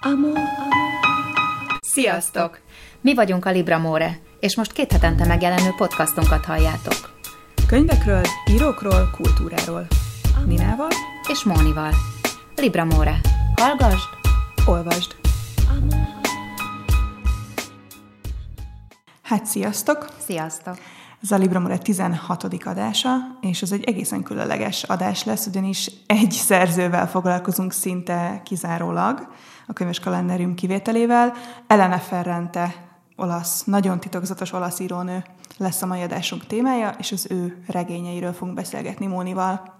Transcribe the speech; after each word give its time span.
Amor. 0.00 0.38
Sziasztok! 1.80 2.60
Mi 3.00 3.14
vagyunk 3.14 3.44
a 3.44 3.50
Libra 3.50 3.78
More, 3.78 4.20
és 4.40 4.56
most 4.56 4.72
két 4.72 4.92
hetente 4.92 5.26
megjelenő 5.26 5.70
podcastunkat 5.76 6.44
halljátok. 6.44 7.20
Könyvekről, 7.66 8.22
írókról, 8.50 9.10
kultúráról. 9.16 9.86
Ninával 10.46 10.88
és 11.28 11.44
Mónival. 11.44 11.92
Libra 12.56 12.84
More. 12.84 13.20
Hallgasd, 13.56 14.08
olvasd. 14.66 15.16
Hát 19.22 19.46
sziasztok! 19.46 20.06
Sziasztok! 20.18 20.78
Ez 21.22 21.30
a 21.30 21.36
Libra 21.36 21.60
More 21.60 21.78
16. 21.78 22.44
adása, 22.64 23.16
és 23.40 23.62
ez 23.62 23.72
egy 23.72 23.84
egészen 23.84 24.22
különleges 24.22 24.82
adás 24.82 25.24
lesz, 25.24 25.46
ugyanis 25.46 25.90
egy 26.06 26.30
szerzővel 26.30 27.08
foglalkozunk 27.08 27.72
szinte 27.72 28.40
kizárólag, 28.44 29.28
a 29.68 29.72
könyves 29.72 30.00
kalendárium 30.00 30.54
kivételével. 30.54 31.32
Elena 31.66 31.98
Ferrante, 31.98 32.74
olasz, 33.16 33.64
nagyon 33.64 34.00
titokzatos 34.00 34.52
olasz 34.52 34.78
írónő 34.78 35.24
lesz 35.56 35.82
a 35.82 35.86
mai 35.86 36.02
adásunk 36.02 36.46
témája, 36.46 36.90
és 36.98 37.12
az 37.12 37.26
ő 37.30 37.62
regényeiről 37.66 38.32
fogunk 38.32 38.56
beszélgetni 38.56 39.06
Mónival. 39.06 39.76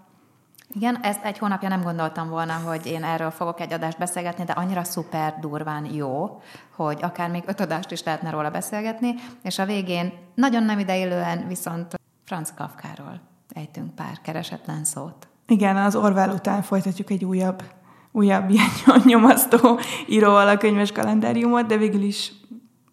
Igen, 0.73 0.99
ezt 1.01 1.23
egy 1.23 1.37
hónapja 1.37 1.69
nem 1.69 1.81
gondoltam 1.81 2.29
volna, 2.29 2.53
hogy 2.53 2.85
én 2.85 3.03
erről 3.03 3.31
fogok 3.31 3.59
egy 3.59 3.73
adást 3.73 3.97
beszélgetni, 3.97 4.43
de 4.43 4.53
annyira 4.53 4.83
szuper 4.83 5.35
durván 5.39 5.93
jó, 5.93 6.41
hogy 6.75 6.97
akár 7.01 7.29
még 7.29 7.43
öt 7.45 7.59
adást 7.59 7.91
is 7.91 8.03
lehetne 8.03 8.29
róla 8.29 8.49
beszélgetni, 8.49 9.15
és 9.43 9.59
a 9.59 9.65
végén 9.65 10.13
nagyon 10.35 10.63
nem 10.63 10.79
ideillően 10.79 11.47
viszont 11.47 11.99
Franz 12.25 12.53
Kafkáról 12.57 13.21
ejtünk 13.53 13.95
pár 13.95 14.21
keresetlen 14.21 14.83
szót. 14.83 15.27
Igen, 15.47 15.77
az 15.77 15.95
Orwell 15.95 16.29
után 16.29 16.61
folytatjuk 16.61 17.09
egy 17.09 17.25
újabb, 17.25 17.63
újabb 18.11 18.49
ilyen 18.53 18.69
nyomasztó 19.03 19.79
íróval 20.07 20.47
a 20.47 20.57
könyves 20.57 20.91
kalendáriumot, 20.91 21.65
de 21.65 21.77
végül 21.77 22.01
is 22.01 22.31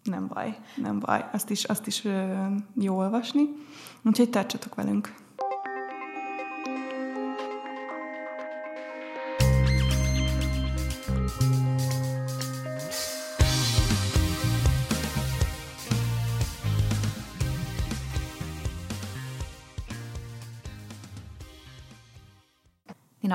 nem 0.03 0.27
baj, 0.33 0.57
nem 0.75 0.99
baj. 0.99 1.25
Azt 1.33 1.49
is, 1.49 1.63
azt 1.63 1.87
is 1.87 2.03
jó 2.75 2.97
olvasni. 2.97 3.49
Úgyhogy 4.03 4.29
tartsatok 4.29 4.75
velünk! 4.75 5.26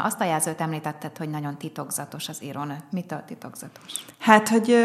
Tina, 0.03 0.15
azt 0.15 0.21
a 0.21 0.25
jelzőt 0.25 0.61
említetted, 0.61 1.17
hogy 1.17 1.31
nagyon 1.31 1.57
titokzatos 1.57 2.29
az 2.29 2.43
írónő. 2.43 2.77
Mitől 2.91 3.23
titokzatos? 3.27 4.05
Hát, 4.19 4.49
hogy 4.49 4.77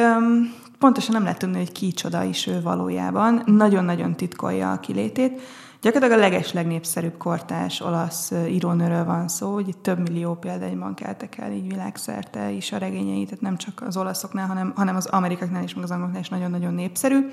pontosan 0.79 1.13
nem 1.13 1.23
lehet 1.23 1.39
tudni, 1.39 1.57
hogy 1.57 1.71
ki 1.71 1.91
csoda 1.91 2.23
is 2.23 2.47
ő 2.47 2.61
valójában. 2.61 3.41
Nagyon-nagyon 3.45 4.15
titkolja 4.15 4.71
a 4.71 4.79
kilétét. 4.79 5.41
Gyakorlatilag 5.81 6.23
a 6.23 6.29
leges 6.29 6.53
legnépszerűbb 6.53 7.17
kortás 7.17 7.81
olasz 7.81 8.31
írónőről 8.49 9.05
van 9.05 9.27
szó, 9.27 9.53
hogy 9.53 9.77
több 9.77 10.09
millió 10.09 10.33
példányban 10.33 10.93
keltek 10.93 11.37
el 11.37 11.51
így 11.51 11.67
világszerte 11.67 12.51
is 12.51 12.71
a 12.71 12.77
regényei, 12.77 13.23
tehát 13.23 13.41
nem 13.41 13.57
csak 13.57 13.81
az 13.85 13.97
olaszoknál, 13.97 14.47
hanem, 14.47 14.73
hanem 14.75 14.95
az 14.95 15.05
amerikaknál 15.05 15.63
is, 15.63 15.73
meg 15.73 15.83
az 15.83 15.91
angoloknál 15.91 16.21
is 16.21 16.29
nagyon-nagyon 16.29 16.73
népszerű. 16.73 17.27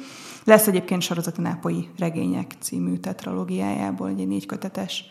Lesz 0.45 0.67
egyébként 0.67 1.03
sorozat 1.03 1.39
a 1.39 1.43
Nápolyi 1.43 1.89
regények 1.99 2.53
című 2.61 2.97
tetralógiájából, 2.97 4.09
egy 4.09 4.27
négy 4.27 4.47
kötetes 4.47 5.05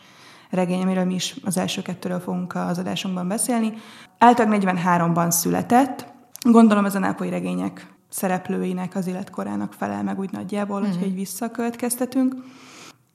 regény, 0.50 0.82
amiről 0.82 1.04
mi 1.04 1.14
is 1.14 1.36
az 1.44 1.56
első 1.56 1.82
kettőről 1.82 2.20
fogunk 2.20 2.54
az 2.54 2.78
adásunkban 2.78 3.28
beszélni. 3.28 3.72
Általában 4.18 4.60
43-ban 4.62 5.30
született. 5.30 6.06
Gondolom 6.42 6.84
ez 6.84 6.94
a 6.94 6.98
nápolyi 6.98 7.30
regények 7.30 7.94
szereplőinek 8.08 8.94
az 8.94 9.06
életkorának 9.06 9.72
felel 9.72 10.02
meg 10.02 10.18
úgy 10.18 10.32
nagyjából, 10.32 10.80
mm-hmm. 10.80 10.90
hogyha 10.90 11.06
így 11.06 11.14
visszakövetkeztetünk. 11.14 12.34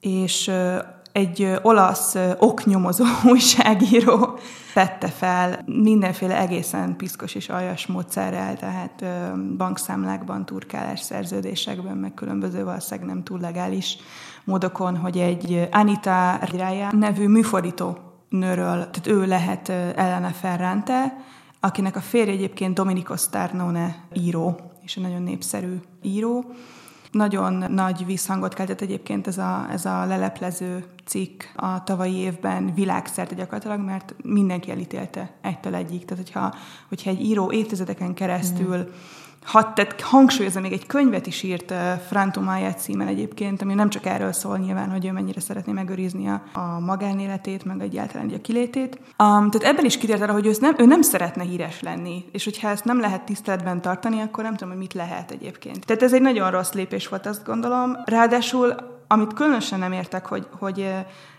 És 0.00 0.50
egy 1.12 1.58
olasz 1.62 2.16
oknyomozó 2.38 3.04
újságíró 3.32 4.38
tette 4.74 5.08
fel 5.08 5.62
mindenféle 5.66 6.38
egészen 6.38 6.96
piszkos 6.96 7.34
és 7.34 7.48
aljas 7.48 7.86
módszerrel, 7.86 8.56
tehát 8.56 9.04
bankszámlákban, 9.56 10.46
turkálás 10.46 11.00
szerződésekben, 11.00 11.96
meg 11.96 12.14
különböző 12.14 12.64
valószínűleg 12.64 13.08
nem 13.08 13.22
túl 13.22 13.40
legális 13.40 13.96
módokon, 14.44 14.96
hogy 14.96 15.18
egy 15.18 15.68
Anita 15.70 16.38
Raya 16.52 16.92
nevű 16.92 17.28
műfordító 17.28 17.98
nőről, 18.28 18.90
tehát 18.90 19.06
ő 19.06 19.26
lehet 19.26 19.68
Elena 19.96 20.28
Ferrante, 20.28 21.16
akinek 21.60 21.96
a 21.96 22.00
férje 22.00 22.32
egyébként 22.32 22.74
Domenico 22.74 23.16
Starnone 23.16 24.04
író, 24.12 24.60
és 24.82 24.96
egy 24.96 25.02
nagyon 25.02 25.22
népszerű 25.22 25.80
író. 26.02 26.44
Nagyon 27.10 27.72
nagy 27.72 28.06
visszhangot 28.06 28.54
keltett 28.54 28.80
egyébként 28.80 29.26
ez 29.26 29.38
a, 29.38 29.66
ez 29.70 29.84
a 29.84 30.06
leleplező 30.06 30.84
cikk 31.04 31.42
a 31.56 31.84
tavalyi 31.84 32.16
évben 32.16 32.74
világszerte 32.74 33.34
gyakorlatilag, 33.34 33.80
mert 33.80 34.14
mindenki 34.22 34.70
elítélte 34.70 35.30
egytől 35.40 35.74
egyik. 35.74 36.04
Tehát, 36.04 36.24
hogyha, 36.24 36.54
hogyha 36.88 37.10
egy 37.10 37.20
író 37.20 37.52
évtizedeken 37.52 38.14
keresztül 38.14 38.76
mm 38.76 38.92
hat, 39.44 39.74
tehát 39.74 40.00
hangsúlyozza, 40.00 40.60
még 40.60 40.72
egy 40.72 40.86
könyvet 40.86 41.26
is 41.26 41.42
írt 41.42 41.74
Franto 42.08 42.40
Maya 42.40 42.74
címen 42.74 43.06
egyébként, 43.06 43.62
ami 43.62 43.74
nem 43.74 43.90
csak 43.90 44.06
erről 44.06 44.32
szól 44.32 44.58
nyilván, 44.58 44.90
hogy 44.90 45.06
ő 45.06 45.12
mennyire 45.12 45.40
szeretné 45.40 45.72
megőrizni 45.72 46.28
a, 46.28 46.42
a 46.52 46.78
magánéletét, 46.78 47.64
meg 47.64 47.80
egyáltalán 47.80 48.30
a 48.34 48.40
kilétét. 48.40 48.94
Um, 48.94 49.50
tehát 49.50 49.62
ebben 49.62 49.84
is 49.84 49.98
kitért 49.98 50.20
arra, 50.20 50.32
hogy 50.32 50.46
ő 50.46 50.52
nem, 50.60 50.74
ő 50.78 50.86
nem 50.86 51.02
szeretne 51.02 51.42
híres 51.42 51.80
lenni, 51.80 52.24
és 52.32 52.44
hogyha 52.44 52.68
ezt 52.68 52.84
nem 52.84 53.00
lehet 53.00 53.22
tiszteletben 53.22 53.80
tartani, 53.80 54.20
akkor 54.20 54.44
nem 54.44 54.52
tudom, 54.52 54.68
hogy 54.68 54.78
mit 54.78 54.94
lehet 54.94 55.30
egyébként. 55.30 55.86
Tehát 55.86 56.02
ez 56.02 56.12
egy 56.12 56.22
nagyon 56.22 56.50
rossz 56.50 56.72
lépés 56.72 57.08
volt, 57.08 57.26
azt 57.26 57.44
gondolom. 57.44 57.96
Ráadásul, 58.04 58.74
amit 59.06 59.32
különösen 59.32 59.78
nem 59.78 59.92
értek, 59.92 60.26
hogy, 60.26 60.46
hogy 60.58 60.94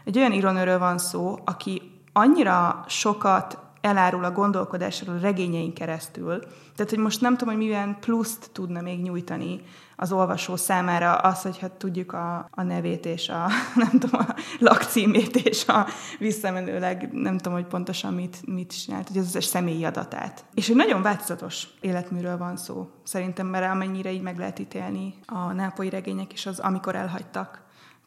egy 0.05 0.17
olyan 0.17 0.33
írónőről 0.33 0.79
van 0.79 0.97
szó, 0.97 1.39
aki 1.45 1.81
annyira 2.13 2.85
sokat 2.87 3.57
elárul 3.81 4.23
a 4.23 4.31
gondolkodásról 4.31 5.15
a 5.15 5.19
regényein 5.19 5.73
keresztül. 5.73 6.39
Tehát, 6.75 6.89
hogy 6.89 6.99
most 6.99 7.21
nem 7.21 7.37
tudom, 7.37 7.53
hogy 7.53 7.63
milyen 7.63 7.97
pluszt 7.99 8.49
tudna 8.51 8.81
még 8.81 9.01
nyújtani 9.01 9.61
az 9.95 10.11
olvasó 10.11 10.55
számára 10.55 11.15
az, 11.15 11.41
hogyha 11.41 11.77
tudjuk 11.77 12.13
a, 12.13 12.47
a 12.51 12.63
nevét 12.63 13.05
és 13.05 13.29
a, 13.29 13.47
nem 13.83 13.99
tudom, 13.99 14.21
a 14.27 14.35
lakcímét 14.59 15.35
és 15.35 15.67
a 15.67 15.87
visszamenőleg 16.19 17.09
nem 17.11 17.37
tudom, 17.37 17.53
hogy 17.53 17.67
pontosan 17.67 18.13
mit, 18.13 18.37
mit 18.45 18.83
csinált, 18.83 19.07
hogy 19.07 19.17
az 19.17 19.25
összes 19.25 19.45
személyi 19.45 19.85
adatát. 19.85 20.45
És 20.53 20.69
egy 20.69 20.75
nagyon 20.75 21.01
változatos 21.01 21.67
életműről 21.81 22.37
van 22.37 22.57
szó, 22.57 22.89
szerintem, 23.03 23.47
mert 23.47 23.71
amennyire 23.71 24.11
így 24.11 24.21
meg 24.21 24.37
lehet 24.37 24.59
ítélni 24.59 25.13
a 25.25 25.51
nápolyi 25.51 25.89
regények 25.89 26.33
és 26.33 26.45
az, 26.45 26.59
amikor 26.59 26.95
elhagytak 26.95 27.61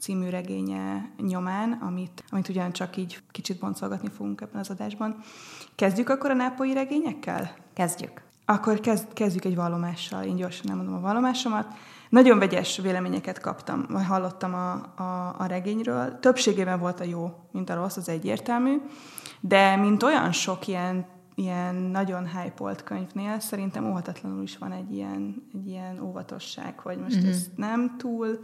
című 0.05 0.29
regénye 0.29 1.11
nyomán, 1.19 1.73
amit, 1.73 2.25
amit 2.31 2.49
ugyancsak 2.49 2.97
így 2.97 3.19
kicsit 3.31 3.59
boncolgatni 3.59 4.09
fogunk 4.09 4.41
ebben 4.41 4.61
az 4.61 4.71
adásban. 4.71 5.17
Kezdjük 5.75 6.09
akkor 6.09 6.31
a 6.31 6.35
nápolyi 6.35 6.73
regényekkel? 6.73 7.55
Kezdjük. 7.75 8.23
Akkor 8.45 8.81
kezd, 8.81 9.13
kezdjük 9.13 9.45
egy 9.45 9.55
vallomással. 9.55 10.25
Én 10.25 10.37
gyorsan 10.37 10.65
nem 10.67 10.77
mondom 10.77 10.95
a 10.95 11.01
vallomásomat. 11.01 11.67
Nagyon 12.09 12.39
vegyes 12.39 12.79
véleményeket 12.79 13.41
kaptam, 13.41 13.87
vagy 13.89 14.05
hallottam 14.05 14.55
a, 14.55 14.73
a, 15.03 15.35
a 15.39 15.47
regényről. 15.47 16.19
Többségében 16.21 16.79
volt 16.79 17.01
a 17.01 17.05
jó, 17.05 17.31
mint 17.53 17.71
a 17.71 17.75
rossz, 17.75 17.97
az 17.97 18.09
egyértelmű. 18.09 18.81
De 19.41 19.77
mint 19.77 20.03
olyan 20.03 20.33
sok 20.33 20.67
ilyen 20.67 21.07
ilyen 21.37 21.75
nagyon 21.75 22.29
hype 22.29 22.75
könyvnél 22.85 23.41
szerintem 23.41 23.91
óhatatlanul 23.91 24.43
is 24.43 24.59
van 24.59 24.73
egy 24.73 24.93
ilyen, 24.93 25.43
egy 25.53 25.67
ilyen 25.67 26.01
óvatosság, 26.01 26.79
hogy 26.79 26.99
most 26.99 27.17
mm-hmm. 27.17 27.29
ez 27.29 27.47
nem 27.57 27.97
túl 27.99 28.41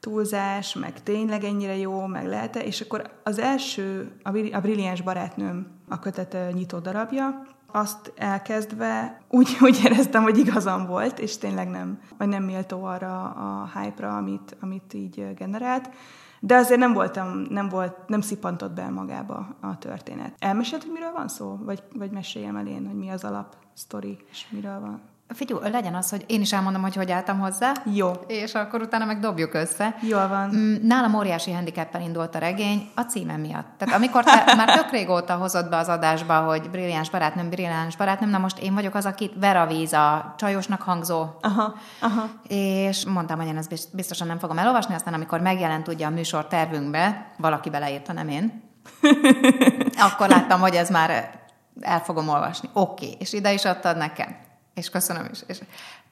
túlzás, 0.00 0.74
meg 0.74 1.02
tényleg 1.02 1.44
ennyire 1.44 1.76
jó, 1.76 2.06
meg 2.06 2.26
lehet 2.26 2.56
-e? 2.56 2.60
És 2.60 2.80
akkor 2.80 3.10
az 3.22 3.38
első, 3.38 4.12
a 4.52 4.60
Brilliáns 4.60 5.02
barátnőm 5.02 5.66
a 5.88 5.98
kötet 5.98 6.36
nyitó 6.52 6.78
darabja, 6.78 7.42
azt 7.72 8.12
elkezdve 8.16 9.20
úgy, 9.28 9.56
úgy 9.66 9.80
éreztem, 9.84 10.22
hogy 10.22 10.38
igazam 10.38 10.86
volt, 10.86 11.18
és 11.18 11.38
tényleg 11.38 11.68
nem, 11.68 12.00
vagy 12.18 12.28
nem 12.28 12.42
méltó 12.42 12.84
arra 12.84 13.22
a 13.22 13.70
hype-ra, 13.78 14.16
amit, 14.16 14.56
amit 14.60 14.94
így 14.94 15.34
generált. 15.34 15.90
De 16.40 16.56
azért 16.56 16.80
nem 16.80 16.92
voltam, 16.92 17.46
nem 17.50 17.68
volt, 17.68 18.08
nem 18.08 18.20
szippantott 18.20 18.72
be 18.72 18.88
magába 18.88 19.56
a 19.60 19.78
történet. 19.78 20.34
Elmesélt, 20.38 20.82
hogy 20.82 20.92
miről 20.92 21.12
van 21.12 21.28
szó? 21.28 21.58
Vagy, 21.62 21.82
vagy 21.94 22.10
meséljem 22.10 22.56
el 22.56 22.66
én, 22.66 22.86
hogy 22.86 22.96
mi 22.96 23.08
az 23.08 23.24
alap 23.24 23.56
sztori, 23.74 24.18
és 24.30 24.46
miről 24.50 24.80
van? 24.80 25.00
Figyelj, 25.34 25.70
legyen 25.70 25.94
az, 25.94 26.10
hogy 26.10 26.24
én 26.26 26.40
is 26.40 26.52
elmondom, 26.52 26.82
hogy 26.82 26.94
hogy 26.94 27.10
álltam 27.10 27.38
hozzá. 27.38 27.72
Jó. 27.92 28.10
És 28.26 28.54
akkor 28.54 28.80
utána 28.82 29.04
meg 29.04 29.20
dobjuk 29.20 29.54
össze. 29.54 29.96
Jól 30.00 30.28
van. 30.28 30.48
Mm, 30.54 30.74
nálam 30.82 31.14
óriási 31.14 31.52
handicappel 31.52 32.00
indult 32.00 32.34
a 32.34 32.38
regény 32.38 32.90
a 32.94 33.00
címe 33.00 33.36
miatt. 33.36 33.66
Tehát 33.78 33.94
amikor 33.94 34.24
te 34.24 34.44
már 34.56 34.70
tök 34.70 34.90
régóta 34.90 35.34
hozott 35.34 35.68
be 35.68 35.76
az 35.76 35.88
adásba, 35.88 36.40
hogy 36.40 36.70
brilliáns 36.70 37.10
barátnőm, 37.10 37.50
brilliáns 37.50 37.96
barátnőm, 37.96 38.30
na 38.30 38.38
most 38.38 38.58
én 38.58 38.74
vagyok 38.74 38.94
az, 38.94 39.06
akit 39.06 39.32
Vera 39.40 39.66
Víz 39.66 39.92
a 39.92 40.34
csajosnak 40.38 40.82
hangzó. 40.82 41.26
Aha, 41.40 41.74
aha. 42.00 42.28
És 42.48 43.04
mondtam, 43.04 43.38
hogy 43.38 43.46
én 43.46 43.56
ezt 43.56 43.94
biztosan 43.94 44.26
nem 44.26 44.38
fogom 44.38 44.58
elolvasni, 44.58 44.94
aztán 44.94 45.14
amikor 45.14 45.40
megjelent 45.40 45.88
ugye 45.88 46.06
a 46.06 46.10
műsor 46.10 46.46
tervünkbe, 46.46 47.32
valaki 47.38 47.70
beleírta, 47.70 48.12
nem 48.12 48.28
én, 48.28 48.62
akkor 50.10 50.28
láttam, 50.28 50.60
hogy 50.60 50.74
ez 50.74 50.90
már 50.90 51.30
el 51.80 52.00
fogom 52.00 52.28
olvasni. 52.28 52.68
Oké, 52.72 53.04
okay. 53.04 53.16
és 53.18 53.32
ide 53.32 53.52
is 53.52 53.64
adtad 53.64 53.96
nekem 53.96 54.46
és 54.78 54.90
köszönöm 54.90 55.28
is. 55.32 55.38
És 55.46 55.60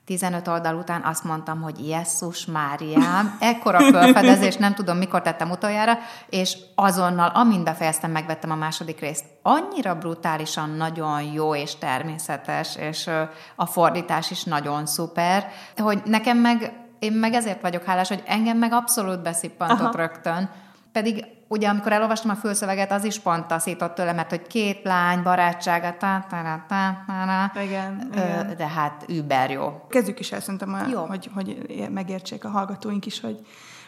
15 0.04 0.48
oldal 0.48 0.74
után 0.74 1.02
azt 1.02 1.24
mondtam, 1.24 1.62
hogy 1.62 1.88
Jesszus 1.88 2.46
Máriám, 2.46 3.36
ekkora 3.40 3.78
felfedezés, 3.78 4.56
nem 4.56 4.74
tudom, 4.74 4.96
mikor 4.96 5.22
tettem 5.22 5.50
utoljára, 5.50 5.98
és 6.28 6.56
azonnal, 6.74 7.28
amint 7.28 7.64
befejeztem, 7.64 8.10
megvettem 8.10 8.50
a 8.50 8.54
második 8.54 9.00
részt. 9.00 9.24
Annyira 9.42 9.98
brutálisan 9.98 10.70
nagyon 10.70 11.22
jó 11.22 11.54
és 11.54 11.76
természetes, 11.76 12.76
és 12.76 13.10
a 13.56 13.66
fordítás 13.66 14.30
is 14.30 14.44
nagyon 14.44 14.86
szuper, 14.86 15.46
hogy 15.76 16.02
nekem 16.04 16.38
meg, 16.38 16.72
én 16.98 17.12
meg 17.12 17.34
ezért 17.34 17.60
vagyok 17.60 17.84
hálás, 17.84 18.08
hogy 18.08 18.22
engem 18.26 18.58
meg 18.58 18.72
abszolút 18.72 19.22
beszippantott 19.22 19.94
Aha. 19.94 19.96
rögtön. 19.96 20.50
Pedig 20.92 21.35
ugye 21.48 21.68
amikor 21.68 21.92
elolvastam 21.92 22.30
a 22.30 22.34
fülszöveget, 22.34 22.92
az 22.92 23.04
is 23.04 23.18
pont 23.18 23.46
taszított 23.46 23.94
tőle, 23.94 24.12
mert 24.12 24.30
hogy 24.30 24.46
két 24.46 24.84
lány 24.84 25.22
barátsága, 25.22 25.96
tá, 25.96 26.26
tá, 26.28 26.42
tá, 26.42 26.64
tá, 26.68 27.50
tá, 27.54 27.62
igen, 27.62 28.08
ö, 28.12 28.16
igen. 28.16 28.56
de 28.56 28.66
hát 28.66 29.04
über 29.08 29.50
jó. 29.50 29.86
Kezdjük 29.88 30.20
is 30.20 30.32
el 30.32 30.40
szerintem, 30.40 30.86
jó. 30.90 31.04
Hogy, 31.04 31.30
hogy 31.34 31.86
megértsék 31.90 32.44
a 32.44 32.48
hallgatóink 32.48 33.06
is, 33.06 33.20
hogy, 33.20 33.46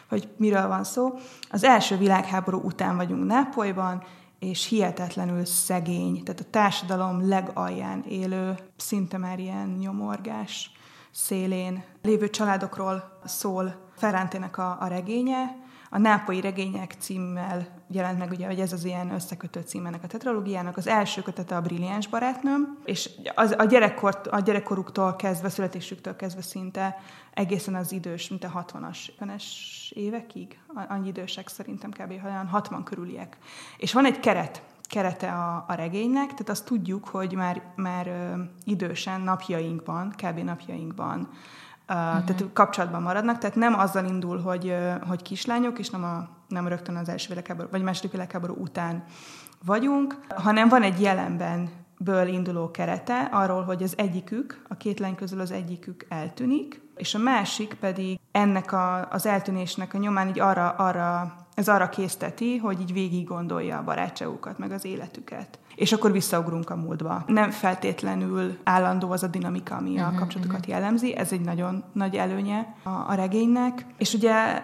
hogy 0.09 0.27
miről 0.37 0.67
van 0.67 0.83
szó. 0.83 1.13
Az 1.49 1.63
első 1.63 1.97
világháború 1.97 2.61
után 2.63 2.95
vagyunk 2.95 3.25
Nápolyban, 3.25 4.03
és 4.39 4.67
hihetetlenül 4.67 5.45
szegény, 5.45 6.23
tehát 6.23 6.41
a 6.41 6.49
társadalom 6.49 7.27
legalján 7.27 8.03
élő, 8.07 8.55
szinte 8.77 9.17
már 9.17 9.39
ilyen 9.39 9.77
nyomorgás 9.79 10.71
szélén 11.11 11.83
lévő 12.01 12.29
családokról 12.29 13.19
szól 13.25 13.89
Ferrantének 13.97 14.57
a, 14.57 14.77
a 14.79 14.87
regénye, 14.87 15.67
a 15.89 15.97
Nápolyi 15.97 16.41
regények 16.41 16.95
címmel 16.99 17.67
jelent 17.87 18.19
meg, 18.19 18.31
ugye, 18.31 18.45
hogy 18.45 18.59
ez 18.59 18.73
az 18.73 18.85
ilyen 18.85 19.11
összekötő 19.11 19.61
címenek 19.61 20.03
a 20.03 20.07
tetralógiának. 20.07 20.77
Az 20.77 20.87
első 20.87 21.21
kötete 21.21 21.55
a 21.55 21.61
Brilliáns 21.61 22.07
barátnőm, 22.07 22.77
és 22.85 23.09
az, 23.35 23.55
a, 23.57 23.63
gyerekkort, 23.63 24.27
a 24.27 24.39
gyerekkoruktól 24.39 25.15
kezdve, 25.15 25.49
születésüktől 25.49 26.15
kezdve 26.15 26.41
szinte 26.41 26.97
egészen 27.33 27.75
az 27.75 27.91
idős, 27.91 28.29
mint 28.29 28.43
a 28.43 28.65
60-as, 28.65 28.97
50-es 29.19 29.43
évekig, 29.89 30.59
annyi 30.87 31.07
idősek 31.07 31.47
szerintem 31.47 31.91
kb. 31.91 32.11
olyan 32.25 32.47
60 32.47 32.83
körüliek. 32.83 33.37
És 33.77 33.93
van 33.93 34.05
egy 34.05 34.19
keret, 34.19 34.61
kerete 34.89 35.31
a, 35.31 35.65
a 35.67 35.73
regénynek, 35.73 36.25
tehát 36.25 36.49
azt 36.49 36.65
tudjuk, 36.65 37.07
hogy 37.07 37.33
már, 37.33 37.61
már 37.75 38.07
ö, 38.07 38.41
idősen 38.63 39.21
napjainkban, 39.21 40.13
kb. 40.23 40.39
napjainkban 40.39 41.29
uh-huh. 41.89 42.23
tehát 42.23 42.45
kapcsolatban 42.53 43.01
maradnak, 43.01 43.37
tehát 43.37 43.55
nem 43.55 43.79
azzal 43.79 44.05
indul, 44.05 44.41
hogy, 44.41 44.75
hogy 45.07 45.21
kislányok, 45.21 45.79
és 45.79 45.89
nem, 45.89 46.03
a, 46.03 46.27
nem 46.47 46.67
rögtön 46.67 46.95
az 46.95 47.09
első 47.09 47.27
világháború, 47.29 47.69
vagy 47.71 47.81
második 47.81 48.11
világháború 48.11 48.55
után 48.57 49.03
vagyunk, 49.65 50.19
hanem 50.29 50.69
van 50.69 50.83
egy 50.83 51.01
jelenben 51.01 51.69
ből 51.97 52.27
induló 52.27 52.71
kerete 52.71 53.29
arról, 53.31 53.63
hogy 53.63 53.83
az 53.83 53.93
egyikük, 53.97 54.65
a 54.67 54.75
két 54.75 54.99
lány 54.99 55.15
közül 55.15 55.39
az 55.39 55.51
egyikük 55.51 56.05
eltűnik, 56.09 56.81
és 56.95 57.15
a 57.15 57.17
másik 57.17 57.73
pedig 57.73 58.19
ennek 58.31 58.71
a, 58.71 59.07
az 59.09 59.25
eltűnésnek 59.25 59.93
a 59.93 59.97
nyomán 59.97 60.27
így 60.27 60.39
arra, 60.39 60.69
arra, 60.69 61.35
ez 61.53 61.67
arra 61.67 61.89
készteti, 61.89 62.57
hogy 62.57 62.81
így 62.81 62.93
végig 62.93 63.27
gondolja 63.27 63.77
a 63.77 63.83
barátságukat, 63.83 64.57
meg 64.57 64.71
az 64.71 64.85
életüket 64.85 65.59
és 65.79 65.91
akkor 65.91 66.11
visszaugrunk 66.11 66.69
a 66.69 66.75
múltba. 66.75 67.23
Nem 67.27 67.51
feltétlenül 67.51 68.57
állandó 68.63 69.11
az 69.11 69.23
a 69.23 69.27
dinamika, 69.27 69.75
ami 69.75 69.89
uh-huh, 69.89 70.07
a 70.07 70.09
mhm, 70.09 70.19
kapcsolatokat 70.19 70.59
uh-huh. 70.59 70.73
jellemzi, 70.73 71.15
ez 71.15 71.31
egy 71.31 71.41
nagyon 71.41 71.83
nagy 71.93 72.15
előnye 72.15 72.75
a, 72.83 72.89
a 72.89 73.13
regénynek. 73.13 73.85
És 73.97 74.13
ugye 74.13 74.61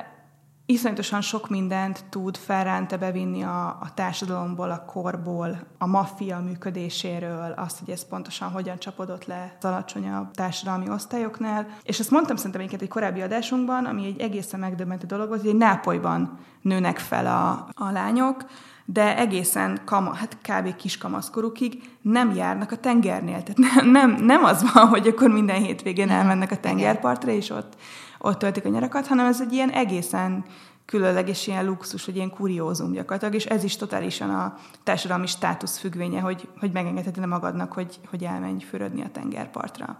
iszonyatosan 0.65 1.21
sok 1.21 1.49
mindent 1.49 2.05
tud 2.09 2.37
Ferrante 2.37 2.97
bevinni 2.97 3.43
a, 3.43 3.67
a 3.67 3.91
társadalomból, 3.93 4.71
a 4.71 4.85
korból, 4.85 5.59
a 5.77 5.85
maffia 5.85 6.39
működéséről, 6.39 7.53
azt, 7.57 7.79
hogy 7.79 7.89
ez 7.89 8.07
pontosan 8.07 8.51
hogyan 8.51 8.79
csapodott 8.79 9.25
le 9.25 9.55
az 9.59 9.65
alacsonyabb 9.65 10.31
társadalmi 10.31 10.89
osztályoknál. 10.89 11.67
És 11.83 11.99
ezt 11.99 12.11
mondtam 12.11 12.35
szerintem 12.35 12.61
egy, 12.61 12.75
egy 12.81 12.87
korábbi 12.87 13.21
adásunkban, 13.21 13.85
ami 13.85 14.05
egy 14.05 14.19
egészen 14.19 14.59
megdöbbentő 14.59 15.05
dolog 15.05 15.27
volt, 15.27 15.41
hogy 15.41 15.49
egy 15.49 15.55
Nápolyban 15.55 16.39
nőnek 16.61 16.99
fel 16.99 17.25
a, 17.25 17.67
a 17.85 17.91
lányok, 17.91 18.45
de 18.85 19.17
egészen 19.17 19.81
kama, 19.85 20.13
hát 20.13 20.37
kb. 20.41 20.75
kiskamaszkorukig 20.75 21.89
nem 22.01 22.33
járnak 22.35 22.71
a 22.71 22.77
tengernél. 22.77 23.43
Tehát 23.43 23.57
nem, 23.57 23.89
nem, 23.91 24.25
nem 24.25 24.43
az 24.43 24.71
van, 24.73 24.87
hogy 24.87 25.07
akkor 25.07 25.29
minden 25.29 25.61
hétvégén 25.61 26.09
elmennek 26.09 26.51
a 26.51 26.59
tengerpartra, 26.59 27.31
és 27.31 27.49
ott, 27.49 27.73
ott 28.19 28.39
töltik 28.39 28.65
a 28.65 28.69
nyarakat, 28.69 29.07
hanem 29.07 29.25
ez 29.25 29.41
egy 29.41 29.53
ilyen 29.53 29.69
egészen 29.69 30.45
különleges 30.85 31.47
ilyen 31.47 31.65
luxus, 31.65 32.05
vagy 32.05 32.15
ilyen 32.15 32.29
kuriózum 32.29 32.91
gyakorlatilag, 32.91 33.33
és 33.35 33.45
ez 33.45 33.63
is 33.63 33.75
totálisan 33.75 34.29
a 34.29 34.57
társadalmi 34.83 35.27
státusz 35.27 35.77
függvénye, 35.77 36.19
hogy, 36.19 36.47
hogy 36.59 36.71
megengedheted 36.71 37.25
magadnak, 37.25 37.73
hogy, 37.73 37.99
hogy 38.09 38.23
elmenj 38.23 38.59
fürödni 38.59 39.01
a 39.01 39.09
tengerpartra. 39.11 39.99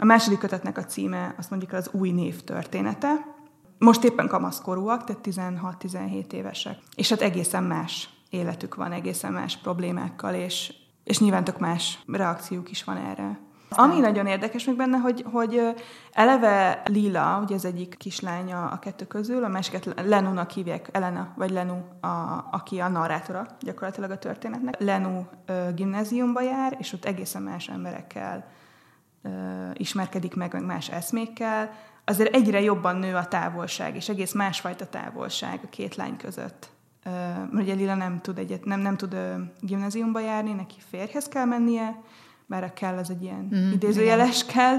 A 0.00 0.04
második 0.04 0.38
kötetnek 0.38 0.78
a 0.78 0.84
címe 0.84 1.34
azt 1.38 1.50
mondjuk 1.50 1.72
az 1.72 1.90
új 1.92 2.10
név 2.10 2.44
története. 2.44 3.26
Most 3.78 4.04
éppen 4.04 4.28
kamaszkorúak, 4.28 5.04
tehát 5.04 5.26
16-17 5.26 6.32
évesek. 6.32 6.78
És 6.94 7.08
hát 7.08 7.20
egészen 7.20 7.62
más 7.62 8.08
életük 8.30 8.74
van, 8.74 8.92
egészen 8.92 9.32
más 9.32 9.56
problémákkal, 9.56 10.34
és, 10.34 10.74
és 11.04 11.18
nyilván 11.18 11.44
tök 11.44 11.58
más 11.58 11.98
reakciók 12.06 12.70
is 12.70 12.84
van 12.84 12.96
erre. 12.96 13.38
Ami 13.70 13.98
nagyon 13.98 14.26
érdekes 14.26 14.64
még 14.64 14.76
benne, 14.76 14.96
hogy, 14.96 15.24
hogy 15.32 15.60
eleve 16.12 16.82
Lila, 16.84 17.40
ugye 17.42 17.54
az 17.54 17.64
egyik 17.64 17.94
kislánya 17.98 18.66
a 18.66 18.78
kettő 18.78 19.06
közül, 19.06 19.44
a 19.44 19.48
másiket 19.48 19.94
Lenunak 20.04 20.50
hívják, 20.50 20.88
Elena 20.92 21.32
vagy 21.36 21.50
Lenu, 21.50 21.76
a, 22.00 22.48
aki 22.50 22.78
a 22.78 22.88
narrátora 22.88 23.46
gyakorlatilag 23.60 24.10
a 24.10 24.18
történetnek. 24.18 24.80
Lenu 24.80 25.22
gimnáziumba 25.74 26.40
jár, 26.40 26.76
és 26.78 26.92
ott 26.92 27.04
egészen 27.04 27.42
más 27.42 27.68
emberekkel 27.68 28.44
ismerkedik 29.74 30.34
meg, 30.34 30.52
meg 30.52 30.64
más 30.64 30.88
eszmékkel, 30.88 31.70
azért 32.04 32.34
egyre 32.34 32.60
jobban 32.60 32.96
nő 32.96 33.14
a 33.14 33.26
távolság, 33.26 33.96
és 33.96 34.08
egész 34.08 34.32
másfajta 34.32 34.86
távolság 34.86 35.60
a 35.64 35.68
két 35.68 35.94
lány 35.96 36.16
között. 36.16 36.70
Mert 37.04 37.52
ugye 37.52 37.74
Lila 37.74 37.94
nem 37.94 38.20
tud, 38.20 38.38
egyet, 38.38 38.64
nem, 38.64 38.80
nem 38.80 38.96
tud 38.96 39.16
gimnáziumba 39.60 40.20
járni, 40.20 40.52
neki 40.52 40.76
férjhez 40.90 41.28
kell 41.28 41.44
mennie, 41.44 42.00
bár 42.46 42.64
a 42.64 42.72
kell 42.72 42.96
az 42.96 43.10
egy 43.10 43.22
ilyen 43.22 43.48
mm, 43.54 43.72
idézőjeles 43.72 44.42
igen. 44.42 44.54
kell, 44.54 44.76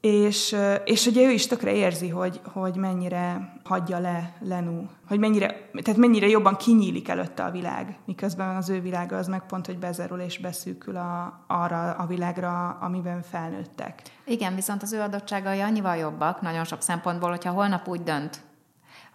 és, 0.00 0.56
és 0.84 1.06
ugye 1.06 1.26
ő 1.26 1.30
is 1.30 1.46
tökre 1.46 1.72
érzi, 1.72 2.08
hogy, 2.08 2.40
hogy 2.52 2.76
mennyire 2.76 3.54
hagyja 3.64 3.98
le 3.98 4.32
Lenu, 4.40 4.84
hogy 5.08 5.18
mennyire, 5.18 5.70
tehát 5.82 6.00
mennyire 6.00 6.26
jobban 6.26 6.56
kinyílik 6.56 7.08
előtte 7.08 7.44
a 7.44 7.50
világ, 7.50 7.98
miközben 8.04 8.56
az 8.56 8.68
ő 8.68 8.80
világa 8.80 9.16
az 9.16 9.28
meg 9.28 9.46
pont, 9.46 9.66
hogy 9.66 9.78
bezerül 9.78 10.20
és 10.20 10.38
beszűkül 10.38 10.96
a, 10.96 11.44
arra 11.46 11.90
a 11.92 12.06
világra, 12.06 12.68
amiben 12.80 13.22
felnőttek. 13.22 14.02
Igen, 14.24 14.54
viszont 14.54 14.82
az 14.82 14.92
ő 14.92 15.00
adottságai 15.00 15.60
annyival 15.60 15.96
jobbak, 15.96 16.40
nagyon 16.40 16.64
sok 16.64 16.82
szempontból, 16.82 17.30
hogyha 17.30 17.52
holnap 17.52 17.88
úgy 17.88 18.02
dönt, 18.02 18.40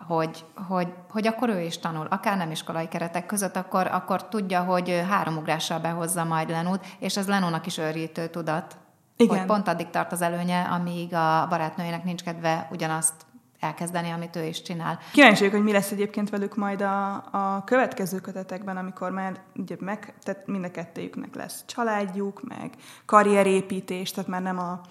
hogy, 0.07 0.45
hogy, 0.67 0.93
hogy 1.09 1.27
akkor 1.27 1.49
ő 1.49 1.61
is 1.61 1.77
tanul, 1.77 2.07
akár 2.09 2.37
nem 2.37 2.51
iskolai 2.51 2.87
keretek 2.87 3.25
között, 3.25 3.55
akkor, 3.55 3.87
akkor 3.87 4.27
tudja, 4.27 4.63
hogy 4.63 5.03
három 5.09 5.37
ugrással 5.37 5.79
behozza 5.79 6.23
majd 6.23 6.49
Lenút, 6.49 6.85
és 6.99 7.17
ez 7.17 7.27
Lenónak 7.27 7.65
is 7.65 7.77
őrítő 7.77 8.27
tudat. 8.27 8.77
Igen. 9.17 9.37
Hogy 9.37 9.45
pont 9.45 9.67
addig 9.67 9.89
tart 9.89 10.11
az 10.11 10.21
előnye, 10.21 10.61
amíg 10.61 11.13
a 11.13 11.47
barátnőjének 11.49 12.03
nincs 12.03 12.23
kedve 12.23 12.67
ugyanazt 12.71 13.13
elkezdeni, 13.59 14.09
amit 14.09 14.35
ő 14.35 14.43
is 14.43 14.61
csinál. 14.61 14.99
Kíváncsi 15.11 15.49
hogy 15.49 15.63
mi 15.63 15.71
lesz 15.71 15.91
egyébként 15.91 16.29
velük 16.29 16.55
majd 16.55 16.81
a, 16.81 17.13
a 17.31 17.63
következő 17.65 18.19
kötetekben, 18.19 18.77
amikor 18.77 19.11
már 19.11 19.41
ugye 19.55 19.75
meg, 19.79 20.13
tehát 20.23 20.47
mind 20.47 20.63
a 20.63 20.71
kettőjüknek 20.71 21.35
lesz 21.35 21.63
családjuk, 21.65 22.41
meg 22.43 22.73
karrierépítés, 23.05 24.11
tehát 24.11 24.29
már 24.29 24.41
nem, 24.41 24.59
a, 24.59 24.81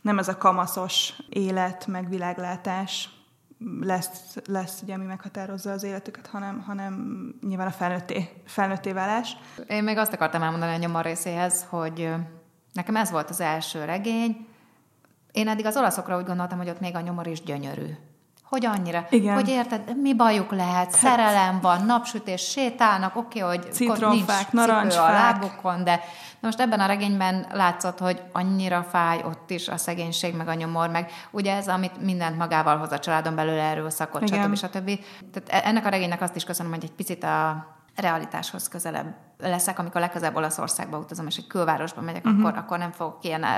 nem 0.00 0.18
ez 0.18 0.28
a 0.28 0.36
kamaszos 0.36 1.12
élet, 1.28 1.86
meg 1.86 2.08
világlátás 2.08 3.08
lesz, 3.80 4.36
lesz 4.46 4.82
ugye, 4.82 4.94
ami 4.94 5.04
meghatározza 5.04 5.72
az 5.72 5.82
életüket, 5.82 6.26
hanem, 6.26 6.62
hanem 6.66 7.34
nyilván 7.46 7.66
a 7.66 7.70
felnőtté, 7.70 8.42
felnőtté 8.46 8.92
válás. 8.92 9.36
Én 9.66 9.84
még 9.84 9.96
azt 9.96 10.12
akartam 10.12 10.42
elmondani 10.42 10.74
a 10.74 10.78
nyomor 10.78 11.04
részéhez, 11.04 11.66
hogy 11.68 12.10
Nekem 12.74 12.96
ez 12.96 13.10
volt 13.10 13.30
az 13.30 13.40
első 13.40 13.84
regény. 13.84 14.46
Én 15.32 15.48
eddig 15.48 15.66
az 15.66 15.76
olaszokra 15.76 16.18
úgy 16.18 16.24
gondoltam, 16.24 16.58
hogy 16.58 16.68
ott 16.68 16.80
még 16.80 16.96
a 16.96 17.00
nyomor 17.00 17.26
is 17.26 17.42
gyönyörű. 17.42 17.96
Hogy 18.42 18.66
annyira? 18.66 19.06
Igen. 19.10 19.34
Hogy 19.34 19.48
érted, 19.48 20.00
mi 20.00 20.14
bajuk 20.14 20.50
lehet? 20.50 20.74
Hát. 20.74 20.94
Szerelem 20.94 21.60
van, 21.60 21.84
napsütés, 21.84 22.42
sétálnak, 22.50 23.16
oké, 23.16 23.42
okay, 23.42 23.56
hogy 23.56 23.72
Citromfák, 23.72 24.52
nincs 24.52 24.68
cipő 24.68 25.02
a 25.02 25.10
lábukon, 25.10 25.84
de 25.84 26.00
de 26.44 26.50
most 26.50 26.62
ebben 26.62 26.80
a 26.80 26.86
regényben 26.86 27.46
látszott, 27.52 27.98
hogy 27.98 28.22
annyira 28.32 28.82
fáj 28.82 29.22
ott 29.24 29.50
is 29.50 29.68
a 29.68 29.76
szegénység, 29.76 30.34
meg 30.36 30.48
a 30.48 30.54
nyomor, 30.54 30.88
meg 30.88 31.10
ugye 31.30 31.54
ez, 31.56 31.68
amit 31.68 32.00
mindent 32.00 32.36
magával 32.36 32.76
hoz 32.76 32.92
a 32.92 32.98
családon 32.98 33.34
belül, 33.34 33.58
erről 33.58 33.90
szakot, 33.90 34.28
stb. 34.28 34.56
stb. 34.56 34.98
Tehát 35.32 35.64
e- 35.64 35.68
ennek 35.68 35.86
a 35.86 35.88
regénynek 35.88 36.20
azt 36.20 36.36
is 36.36 36.44
köszönöm, 36.44 36.72
hogy 36.72 36.84
egy 36.84 36.92
picit 36.92 37.24
a 37.24 37.66
realitáshoz 37.96 38.68
közelebb 38.68 39.16
leszek, 39.38 39.78
amikor 39.78 40.00
legközelebb 40.00 40.36
Olaszországba 40.36 40.98
utazom, 40.98 41.26
és 41.26 41.36
egy 41.36 41.46
külvárosba 41.46 42.00
megyek, 42.00 42.24
uh-huh. 42.24 42.40
akkor, 42.40 42.58
akkor 42.58 42.78
nem 42.78 42.92
fogok 42.92 43.18
ilyen 43.22 43.42
uh, 43.42 43.48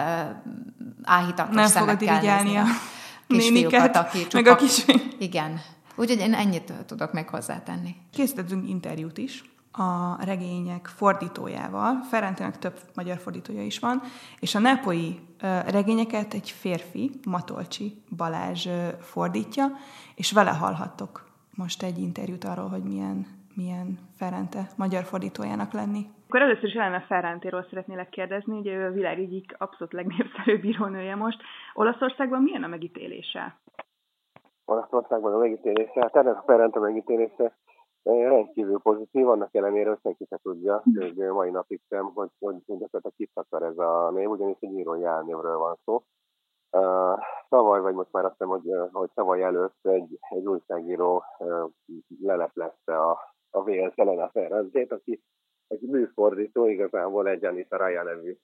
áhítatos 1.03 1.55
nem 1.55 1.67
szemekkel 1.67 2.21
nézni 2.21 2.57
a 2.57 2.65
kisfiúkat, 3.29 3.97
aki 3.97 4.27
csak... 4.27 4.33
Meg 4.33 4.47
a 4.47 4.57
kis... 4.57 4.85
Igen. 5.19 5.61
Úgyhogy 5.97 6.19
én 6.19 6.35
ennyit 6.35 6.73
tudok 6.87 7.13
még 7.13 7.29
hozzátenni. 7.29 7.97
Készítettünk 8.13 8.69
interjút 8.69 9.19
is 9.19 9.45
a 9.73 10.25
regények 10.25 10.87
fordítójával. 10.97 12.03
Ferentének 12.11 12.59
több 12.59 12.81
magyar 12.95 13.19
fordítója 13.19 13.63
is 13.63 13.79
van, 13.79 14.03
és 14.39 14.55
a 14.55 14.59
nápoi 14.59 15.21
regényeket 15.67 16.35
egy 16.35 16.51
férfi, 16.51 17.11
Matolcsi 17.27 18.03
Balázs 18.17 18.69
fordítja, 19.01 19.71
és 20.15 20.33
vele 20.33 20.51
hallhattok 20.51 21.27
most 21.55 21.83
egy 21.83 21.99
interjút 21.99 22.45
arról, 22.45 22.69
hogy 22.69 22.83
milyen, 22.83 23.27
milyen 23.55 23.99
Ferente 24.17 24.63
magyar 24.77 25.05
fordítójának 25.05 25.73
lenni. 25.73 26.03
Akkor 26.27 26.41
először 26.41 26.65
is 26.65 26.75
Elena 26.75 27.01
Ferrantéról 27.01 27.67
szeretnélek 27.69 28.09
kérdezni, 28.09 28.59
ugye 28.59 28.73
ő 28.73 28.87
a 28.87 28.91
világ 28.91 29.19
egyik 29.19 29.55
abszolút 29.59 29.93
legnépszerűbb 29.93 30.65
írónője 30.65 31.15
most. 31.15 31.39
Olaszországban 31.75 32.43
milyen 32.43 32.63
a 32.63 32.67
megítélése? 32.67 33.57
Olaszországban 34.65 35.35
a 35.35 35.39
megítélése, 35.39 36.01
hát 36.01 36.17
ennek 36.17 36.37
a 36.37 36.43
Ferrante 36.47 36.79
megítélése 36.79 37.57
rendkívül 38.03 38.81
pozitív, 38.83 39.29
annak 39.29 39.55
ellenére, 39.55 39.89
hogy 39.89 39.99
senki 40.03 40.27
se 40.29 40.39
tudja, 40.43 40.81
még 40.85 41.17
mai 41.17 41.51
napig 41.51 41.81
sem, 41.89 42.11
hogy, 42.15 42.31
hogy 42.39 42.57
gyakorlatilag 42.67 43.15
kit 43.17 43.31
akar 43.35 43.63
ez 43.63 43.79
a 43.79 44.11
név, 44.11 44.31
ugyanis 44.31 44.57
egy 44.61 44.73
írói 44.73 45.05
álnévről 45.05 45.59
van 45.59 45.77
szó. 45.85 46.03
Uh, 46.71 47.19
tavaly, 47.49 47.81
vagy 47.81 47.95
most 47.95 48.13
már 48.13 48.25
azt 48.25 48.33
hiszem, 48.39 48.49
hogy, 48.49 48.71
hogy 48.93 49.11
tavaly 49.15 49.43
előtt 49.43 49.79
egy, 49.83 50.19
egy 50.29 50.47
újságíró 50.47 51.25
uh, 51.39 51.71
leleplezte 52.21 52.97
a, 52.97 53.35
a 53.51 53.65
vél 53.65 53.93
Selena 53.95 54.31
Ferrenzét, 54.31 54.93
aki 54.93 55.21
egy 55.69 55.81
műfordító, 55.81 56.67
igazából 56.69 57.29
egy 57.29 57.45
Anita 57.45 57.77
Raya 57.77 58.03
nevű 58.03 58.37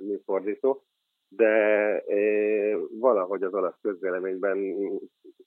műfordító, 0.00 0.82
de 1.28 1.96
uh, 2.06 2.80
valahogy 2.90 3.42
az 3.42 3.54
olasz 3.54 3.78
közvéleményben 3.80 4.74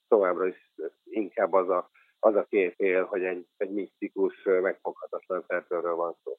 továbbra 0.08 0.48
is 0.48 0.74
inkább 1.04 1.54
az 1.54 1.70
a 1.70 1.90
az 2.20 2.36
a 2.36 2.46
kép 2.50 2.74
él, 2.78 3.06
hogy 3.06 3.24
egy, 3.24 3.46
egy 3.58 3.70
misztikus, 3.70 4.44
megfoghatatlan 4.62 5.44
szerzőről 5.48 5.96
van 5.96 6.16
szó. 6.24 6.38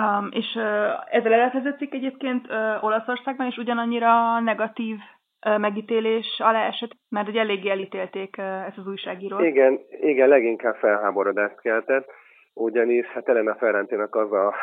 Um, 0.00 0.28
és 0.32 0.54
uh, 0.54 1.14
ez 1.14 1.24
a 1.24 1.28
leletvezették 1.28 1.94
egyébként 1.94 2.46
uh, 2.46 2.84
Olaszországban 2.84 3.46
is 3.46 3.56
ugyanannyira 3.56 4.40
negatív 4.40 4.96
megítélés 5.40 6.26
alá 6.38 6.66
esett, 6.66 6.90
mert 7.08 7.28
ugye 7.28 7.40
eléggé 7.40 7.70
elítélték 7.70 8.36
ezt 8.38 8.78
az 8.78 8.86
újságírót. 8.86 9.42
Igen, 9.42 9.80
igen, 10.00 10.28
leginkább 10.28 10.76
felháborodást 10.76 11.60
keltett, 11.60 12.10
ugyanis 12.54 13.06
hát 13.06 13.28
Elena 13.28 13.54
Ferrentének 13.54 14.14
az 14.14 14.32
a 14.32 14.54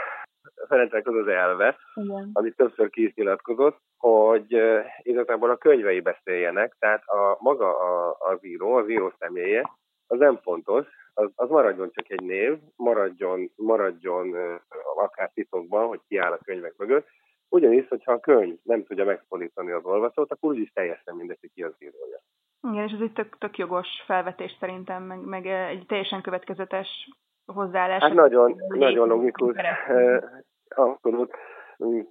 Ferencnek 0.68 1.08
az 1.08 1.16
az 1.16 1.28
elve, 1.28 1.78
Igen. 1.94 2.30
amit 2.34 2.56
többször 2.56 2.90
ki 2.90 3.04
is 3.04 3.14
nyilatkozott, 3.14 3.78
hogy 3.98 4.58
igazából 5.02 5.50
a 5.50 5.58
könyvei 5.58 6.00
beszéljenek, 6.00 6.76
tehát 6.80 7.04
a 7.06 7.38
maga 7.40 7.80
a, 7.80 8.16
az 8.20 8.46
író, 8.46 8.74
az 8.74 8.90
író 8.90 9.14
személye, 9.20 9.70
az 10.08 10.20
nem 10.20 10.40
fontos, 10.42 10.86
az, 11.14 11.30
az 11.36 11.50
maradjon 11.50 11.92
csak 11.94 12.12
egy 12.12 12.22
név, 12.22 12.58
maradjon, 12.76 13.52
maradjon 13.56 14.36
akár 14.96 15.32
titokban, 15.34 15.88
hogy 15.88 16.00
kiáll 16.08 16.32
a 16.32 16.40
könyvek 16.46 16.74
mögött, 16.78 17.08
ugyanis, 17.50 17.88
hogyha 17.88 18.12
a 18.12 18.20
könyv 18.20 18.58
nem 18.64 18.84
tudja 18.84 19.06
megszólítani 19.06 19.72
az 19.72 19.86
olvasót, 19.86 20.32
akkor 20.32 20.50
úgyis 20.50 20.72
teljesen 20.74 21.16
mindegy, 21.16 21.52
ki 21.54 21.64
az 21.64 21.74
írója. 21.80 22.20
Igen, 22.72 22.88
és 22.88 22.94
ez 22.94 23.02
egy 23.02 23.14
tök, 23.14 23.38
tök 23.38 23.58
jogos 23.58 23.88
felvetés 24.06 24.58
szerintem, 24.60 25.04
meg, 25.04 25.20
meg 25.20 25.46
egy 25.46 25.86
teljesen 25.88 26.22
következetes 26.22 27.10
hozzáállás. 27.46 28.02
Hát 28.02 28.14
nagyon, 28.14 28.56
nagyon 28.68 29.08
logikus. 29.08 29.56
Abszolút 30.76 31.36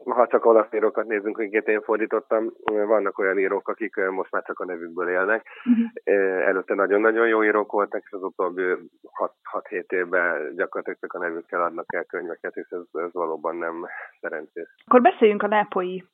ha 0.04 0.26
csak 0.26 0.44
olasz 0.44 0.72
írókat 0.72 1.06
nézzünk, 1.06 1.38
akiket 1.38 1.68
én 1.68 1.82
fordítottam, 1.82 2.52
vannak 2.64 3.18
olyan 3.18 3.38
írók, 3.38 3.68
akik 3.68 3.96
most 3.96 4.30
már 4.30 4.42
csak 4.42 4.60
a 4.60 4.64
nevükből 4.64 5.08
élnek. 5.08 5.46
Uh-huh. 5.64 6.46
Előtte 6.46 6.74
nagyon-nagyon 6.74 7.28
jó 7.28 7.44
írók 7.44 7.72
voltak, 7.72 8.02
és 8.04 8.12
az 8.12 8.22
utóbbi 8.22 8.62
6-7 9.70 9.92
évben 9.92 10.54
gyakorlatilag 10.56 10.98
csak 11.00 11.12
a 11.12 11.18
nevükkel 11.18 11.62
adnak 11.62 11.94
el 11.94 12.04
könyveket, 12.04 12.56
és 12.56 12.68
ez, 12.70 13.00
ez 13.02 13.12
valóban 13.12 13.56
nem 13.56 13.86
szerencsés. 14.20 14.74
Akkor 14.86 15.00
beszéljünk 15.00 15.42
a 15.42 15.46
nápoi 15.46 16.04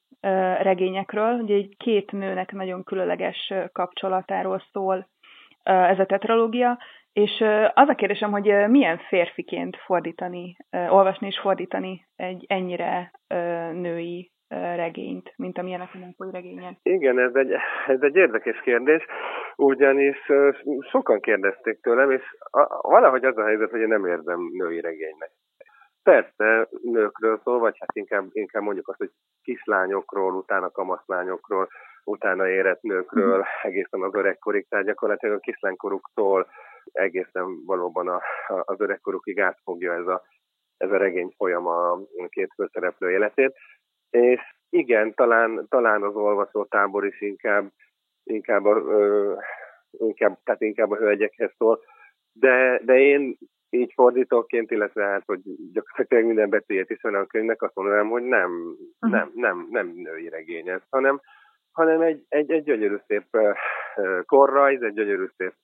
regényekről. 0.60 1.40
Ugye 1.40 1.54
egy 1.54 1.76
két 1.76 2.12
nőnek 2.12 2.52
nagyon 2.52 2.84
különleges 2.84 3.52
kapcsolatáról 3.72 4.62
szól 4.72 5.08
ez 5.62 5.98
a 5.98 6.06
tetralógia, 6.06 6.78
és 7.12 7.44
az 7.74 7.88
a 7.88 7.94
kérdésem, 7.94 8.30
hogy 8.30 8.68
milyen 8.68 8.98
férfiként 8.98 9.76
fordítani, 9.76 10.56
olvasni 10.70 11.26
és 11.26 11.38
fordítani 11.38 12.08
egy 12.16 12.44
ennyire 12.48 13.10
női 13.72 14.32
regényt, 14.76 15.32
mint 15.36 15.58
amilyenek 15.58 15.88
a 15.94 15.98
nápolyi 15.98 16.30
regények? 16.30 16.76
Igen, 16.82 17.18
ez 17.18 17.34
egy, 17.34 17.52
ez 17.86 18.00
egy 18.00 18.16
érdekes 18.16 18.60
kérdés, 18.60 19.04
ugyanis 19.56 20.18
sokan 20.90 21.20
kérdezték 21.20 21.80
tőlem, 21.80 22.10
és 22.10 22.22
valahogy 22.80 23.24
az 23.24 23.36
a 23.36 23.44
helyzet, 23.44 23.70
hogy 23.70 23.80
én 23.80 23.88
nem 23.88 24.06
érzem 24.06 24.40
női 24.52 24.80
regénynek. 24.80 25.30
Persze 26.02 26.68
nőkről 26.82 27.40
szól, 27.44 27.58
vagy 27.58 27.76
hát 27.78 27.96
inkább, 27.96 28.24
inkább 28.32 28.62
mondjuk 28.62 28.88
azt, 28.88 28.98
hogy 28.98 29.10
kislányokról, 29.42 30.34
utána 30.34 30.70
kamaszlányokról, 30.70 31.68
utána 32.04 32.48
érett 32.48 32.82
nőkről, 32.82 33.38
mhm. 33.38 33.46
egészen 33.62 34.02
az 34.02 34.14
öregkorig, 34.14 34.68
tehát 34.68 34.84
gyakorlatilag 34.84 35.36
a 35.36 35.40
kislánykoroktól 35.40 36.46
egészen 36.92 37.64
valóban 37.64 38.08
a, 38.08 38.20
a, 38.46 38.62
az 38.64 38.80
öregkorukig 38.80 39.40
átfogja 39.40 39.94
ez 39.94 40.06
a, 40.06 40.22
ez 40.76 40.90
a 40.90 40.96
regény 40.96 41.34
folyam 41.36 41.66
a 41.66 41.98
két 42.28 42.52
főszereplő 42.54 43.10
életét. 43.10 43.54
És 44.10 44.40
igen, 44.70 45.14
talán, 45.14 45.66
talán 45.68 46.02
az 46.02 46.14
olvasótábor 46.14 47.06
is 47.06 47.20
inkább, 47.20 47.72
inkább, 48.24 48.64
a, 48.64 48.76
ö, 48.76 49.34
inkább, 49.90 50.38
tehát 50.44 50.60
inkább 50.60 50.90
a 50.90 50.96
hölgyekhez 50.96 51.50
szól, 51.56 51.80
de, 52.32 52.80
de 52.84 52.98
én 52.98 53.38
így 53.70 53.92
fordítóként, 53.94 54.70
illetve 54.70 55.04
hát, 55.04 55.22
hogy 55.26 55.40
gyakorlatilag 55.72 56.24
minden 56.24 56.48
betűjét 56.48 56.90
is 56.90 57.02
a 57.02 57.26
könyvnek 57.26 57.62
azt 57.62 57.74
mondanám, 57.74 58.08
hogy 58.08 58.22
nem, 58.22 58.50
uh-huh. 58.50 59.10
nem, 59.10 59.30
nem, 59.34 59.66
nem 59.70 59.86
női 59.86 60.28
regény 60.28 60.68
ez, 60.68 60.80
hanem, 60.90 61.20
hanem 61.72 62.00
egy, 62.00 62.24
egy, 62.28 62.50
egy 62.50 62.62
gyönyörű 62.62 62.96
szép 63.06 63.26
korrajz, 64.26 64.82
egy 64.82 64.92
gyönyörű 64.92 65.26
szép 65.36 65.54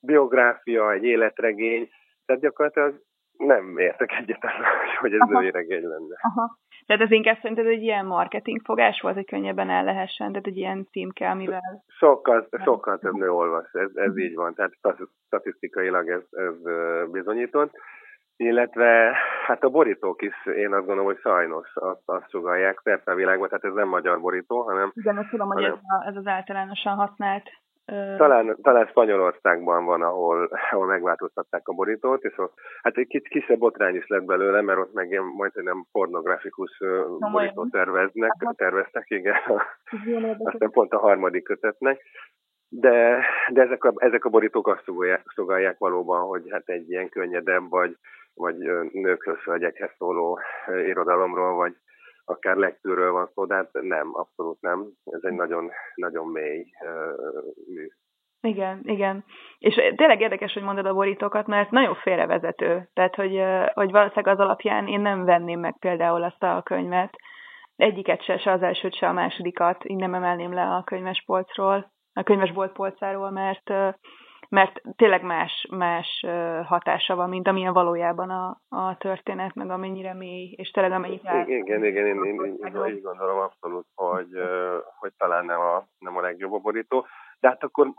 biográfia, 0.00 0.92
egy 0.92 1.04
életregény, 1.04 1.88
tehát 2.26 2.42
gyakorlatilag 2.42 3.00
nem 3.38 3.78
értek 3.78 4.12
egyet 4.12 4.44
hogy 5.00 5.12
ez 5.12 5.28
női 5.28 5.50
regény 5.50 5.82
lenne. 5.82 6.16
Aha. 6.20 6.58
Tehát 6.86 7.02
ez 7.02 7.10
inkább 7.10 7.38
szerinted 7.40 7.66
egy 7.66 7.82
ilyen 7.82 8.06
marketing 8.06 8.60
fogás 8.64 9.00
volt, 9.00 9.14
hogy 9.14 9.26
könnyebben 9.26 9.70
el 9.70 9.84
lehessen, 9.84 10.28
tehát 10.28 10.46
egy 10.46 10.56
ilyen 10.56 10.86
címke, 10.90 11.30
amivel... 11.30 11.84
Sokkal, 11.86 12.48
sokkal 12.64 12.98
több 12.98 13.14
nő 13.14 13.30
olvas, 13.30 13.72
ez, 13.72 13.90
ez 13.94 14.18
így 14.18 14.34
van, 14.34 14.54
tehát 14.54 14.72
statisztikailag 15.26 16.08
ez, 16.08 16.22
ez 16.30 16.54
bizonyított. 17.10 17.72
Illetve 18.36 19.16
hát 19.46 19.64
a 19.64 19.68
borítók 19.68 20.22
is, 20.22 20.46
én 20.46 20.72
azt 20.72 20.86
gondolom, 20.86 21.04
hogy 21.04 21.18
sajnos 21.18 21.70
azt, 21.74 22.02
azt 22.04 22.30
sugalják 22.30 22.80
szerte 22.84 23.12
a 23.12 23.14
világban, 23.14 23.48
tehát 23.48 23.64
ez 23.64 23.72
nem 23.72 23.88
magyar 23.88 24.20
borító, 24.20 24.62
hanem... 24.62 24.90
Igen, 24.94 25.18
ezt 25.18 25.30
tudom, 25.30 25.48
hogy 25.48 25.64
ez, 25.64 25.72
a, 25.72 26.06
ez 26.06 26.16
az 26.16 26.26
általánosan 26.26 26.94
használt 26.94 27.50
talán, 28.16 28.56
talán 28.62 28.86
Spanyolországban 28.86 29.84
van, 29.84 30.02
ahol, 30.02 30.50
ahol 30.70 30.86
megváltoztatták 30.86 31.68
a 31.68 31.72
borítót, 31.72 32.24
és 32.24 32.38
ott 32.38 32.52
hát 32.82 32.96
egy 32.96 33.06
kis, 33.06 33.28
kisebb 33.28 33.58
botrány 33.58 33.94
is 33.94 34.06
lett 34.06 34.24
belőle, 34.24 34.60
mert 34.60 34.78
ott 34.78 34.92
meg 34.92 35.10
ilyen 35.10 35.24
majd 35.24 35.52
nem 35.54 35.86
pornografikus 35.92 36.78
Na, 37.18 37.30
borítót 37.30 37.70
terveznek, 37.70 38.34
Aha. 38.38 38.54
terveztek, 38.56 39.10
igen, 39.10 39.36
aztán 40.38 40.70
pont 40.70 40.92
a 40.92 40.98
harmadik 40.98 41.44
kötetnek. 41.44 42.02
De, 42.68 43.24
de 43.48 43.62
ezek, 43.62 43.84
a, 43.84 43.92
ezek 43.96 44.24
a 44.24 44.28
borítók 44.28 44.68
azt 44.68 44.84
sugalják 45.34 45.78
valóban, 45.78 46.26
hogy 46.26 46.42
hát 46.50 46.68
egy 46.68 46.90
ilyen 46.90 47.08
könnyedebb, 47.08 47.70
vagy, 47.70 47.96
vagy 48.34 48.56
nőkhöz, 48.92 49.38
hölgyekhez 49.38 49.90
szóló 49.98 50.38
irodalomról, 50.86 51.54
vagy, 51.54 51.74
akár 52.28 52.56
legtűről 52.56 53.12
van 53.12 53.30
szó, 53.34 53.44
de 53.44 53.54
hát 53.54 53.70
nem, 53.72 54.10
abszolút 54.12 54.60
nem. 54.60 54.92
Ez 55.04 55.20
egy 55.22 55.32
nagyon, 55.32 55.70
nagyon 55.94 56.26
mély 56.26 56.64
mű. 57.74 57.86
Igen, 58.40 58.80
igen. 58.82 59.24
És 59.58 59.74
tényleg 59.74 60.20
érdekes, 60.20 60.52
hogy 60.52 60.62
mondod 60.62 60.86
a 60.86 60.94
borítókat, 60.94 61.46
mert 61.46 61.70
nagyon 61.70 61.94
félrevezető. 61.94 62.88
Tehát, 62.92 63.14
hogy, 63.14 63.42
hogy 63.74 63.90
valószínűleg 63.90 64.34
az 64.34 64.44
alapján 64.44 64.86
én 64.86 65.00
nem 65.00 65.24
venném 65.24 65.60
meg 65.60 65.78
például 65.78 66.22
azt 66.22 66.42
a 66.42 66.62
könyvet. 66.64 67.16
Egyiket 67.76 68.22
se, 68.22 68.38
se 68.38 68.52
az 68.52 68.62
elsőt, 68.62 68.94
se 68.94 69.08
a 69.08 69.12
másodikat. 69.12 69.84
Így 69.84 69.96
nem 69.96 70.14
emelném 70.14 70.52
le 70.52 70.62
a 70.62 70.82
könyvespolcról, 70.84 71.92
a 72.12 72.22
könyvesbolt 72.22 72.72
polcáról, 72.72 73.30
mert 73.30 73.72
mert 74.48 74.82
tényleg 74.96 75.22
más, 75.22 75.66
más 75.70 76.24
hatása 76.64 77.14
van, 77.14 77.28
mint 77.28 77.48
amilyen 77.48 77.72
valójában 77.72 78.30
a, 78.30 78.60
a 78.68 78.96
történet, 78.96 79.54
meg 79.54 79.70
amennyire 79.70 80.14
mély, 80.14 80.54
és 80.56 80.70
tényleg 80.70 80.92
amennyit 80.92 81.26
át. 81.26 81.48
Igen, 81.48 81.84
igen, 81.84 82.06
én, 82.06 82.24
én, 82.24 82.24
én, 82.24 82.58
én 82.74 82.94
így 82.94 83.02
gondolom 83.02 83.38
abszolút, 83.38 83.86
hogy, 83.94 84.28
hogy 84.98 85.12
talán 85.18 85.44
nem 85.44 85.60
a, 85.60 85.84
nem 85.98 86.16
a 86.16 86.20
legjobb 86.20 86.52
a 86.52 86.58
borító. 86.58 87.06
De 87.40 87.48
hát 87.48 87.64
akkor 87.64 87.92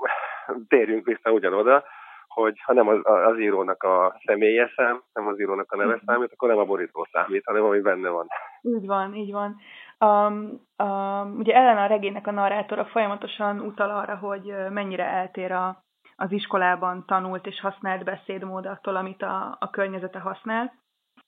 térjünk 0.68 1.06
vissza 1.06 1.32
ugyanoda, 1.32 1.84
hogy 2.28 2.62
ha 2.64 2.74
nem 2.74 2.88
az, 2.88 3.00
az 3.04 3.40
írónak 3.40 3.84
a 3.84 4.20
személye 4.26 4.72
szám, 4.76 5.02
nem 5.14 5.28
az 5.28 5.40
írónak 5.40 5.72
a 5.72 5.78
neve 5.78 5.96
mhm. 5.96 6.06
számít, 6.06 6.32
akkor 6.34 6.50
nem 6.50 6.58
a 6.58 6.66
borító 6.66 7.08
számít, 7.12 7.46
hanem 7.46 7.64
ami 7.64 7.80
benne 7.80 8.10
van. 8.10 8.28
Így 8.62 8.86
van, 8.86 9.14
így 9.14 9.32
van. 9.32 9.56
Um, 10.00 10.62
um, 10.88 11.38
ugye 11.38 11.54
Ellen 11.54 11.78
a 11.78 11.86
regénynek 11.86 12.28
a 12.28 12.32
narrátora 12.32 12.86
folyamatosan 12.86 13.60
utal 13.60 13.90
arra, 13.90 14.16
hogy 14.16 14.54
mennyire 14.70 15.06
eltér 15.06 15.52
a, 15.52 15.84
az 16.20 16.32
iskolában 16.32 17.04
tanult 17.06 17.46
és 17.46 17.60
használt 17.60 18.04
beszédmód 18.04 18.66
attól, 18.66 18.96
amit 18.96 19.22
a, 19.22 19.58
a 19.60 19.70
környezete 19.70 20.20
használ. 20.20 20.74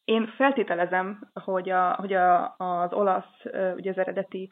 Én 0.03 0.27
feltételezem, 0.27 1.19
hogy, 1.43 1.69
a, 1.69 1.93
hogy 1.93 2.13
a, 2.13 2.55
az 2.57 2.93
olasz, 2.93 3.43
ugye 3.75 3.89
az 3.89 3.97
eredeti 3.97 4.51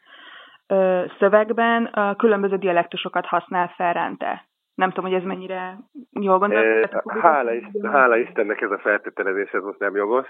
szövegben 1.19 1.85
a 1.85 2.15
különböző 2.15 2.57
dialektusokat 2.57 3.25
használ 3.25 3.67
Ferrante. 3.67 4.47
Nem 4.75 4.89
tudom, 4.89 5.09
hogy 5.09 5.19
ez 5.19 5.25
mennyire 5.25 5.77
jól 6.19 6.37
gondolod. 6.37 6.89
Hála, 7.21 7.51
hála 7.83 8.17
Istennek 8.17 8.61
ez 8.61 8.71
a 8.71 8.79
feltételezés, 8.79 9.51
ez 9.51 9.63
most 9.63 9.79
nem 9.79 9.95
jogos. 9.95 10.27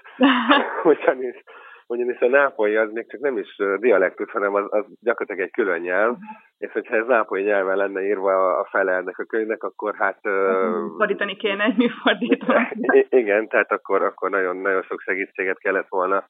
ugyanis, 0.83 1.43
ugyanis 1.89 2.19
a 2.19 2.27
nápolyi 2.27 2.75
az 2.75 2.91
még 2.91 3.09
csak 3.09 3.19
nem 3.19 3.37
is 3.37 3.55
dialektus, 3.79 4.31
hanem 4.31 4.53
az, 4.53 4.65
az 4.69 4.85
gyakorlatilag 5.01 5.47
egy 5.47 5.53
külön 5.53 5.81
nyelv, 5.81 6.09
uh-huh. 6.09 6.23
és 6.57 6.71
hogyha 6.71 6.95
ez 6.95 7.05
nápolyi 7.07 7.43
nyelven 7.43 7.77
lenne 7.77 8.01
írva 8.01 8.57
a 8.57 8.67
fele 8.71 8.91
ennek 8.91 9.17
a 9.17 9.23
könyvnek, 9.23 9.63
akkor 9.63 9.95
hát... 9.95 10.19
Uh, 10.23 10.97
fordítani 10.97 11.35
kéne 11.35 11.63
egy 11.63 11.77
műfordítót. 11.77 12.57
igen, 13.21 13.47
tehát 13.47 13.71
akkor, 13.71 14.03
akkor 14.03 14.29
nagyon, 14.29 14.57
nagyon 14.57 14.81
sok 14.81 14.99
segítséget 15.01 15.59
kellett 15.59 15.87
volna 15.89 16.29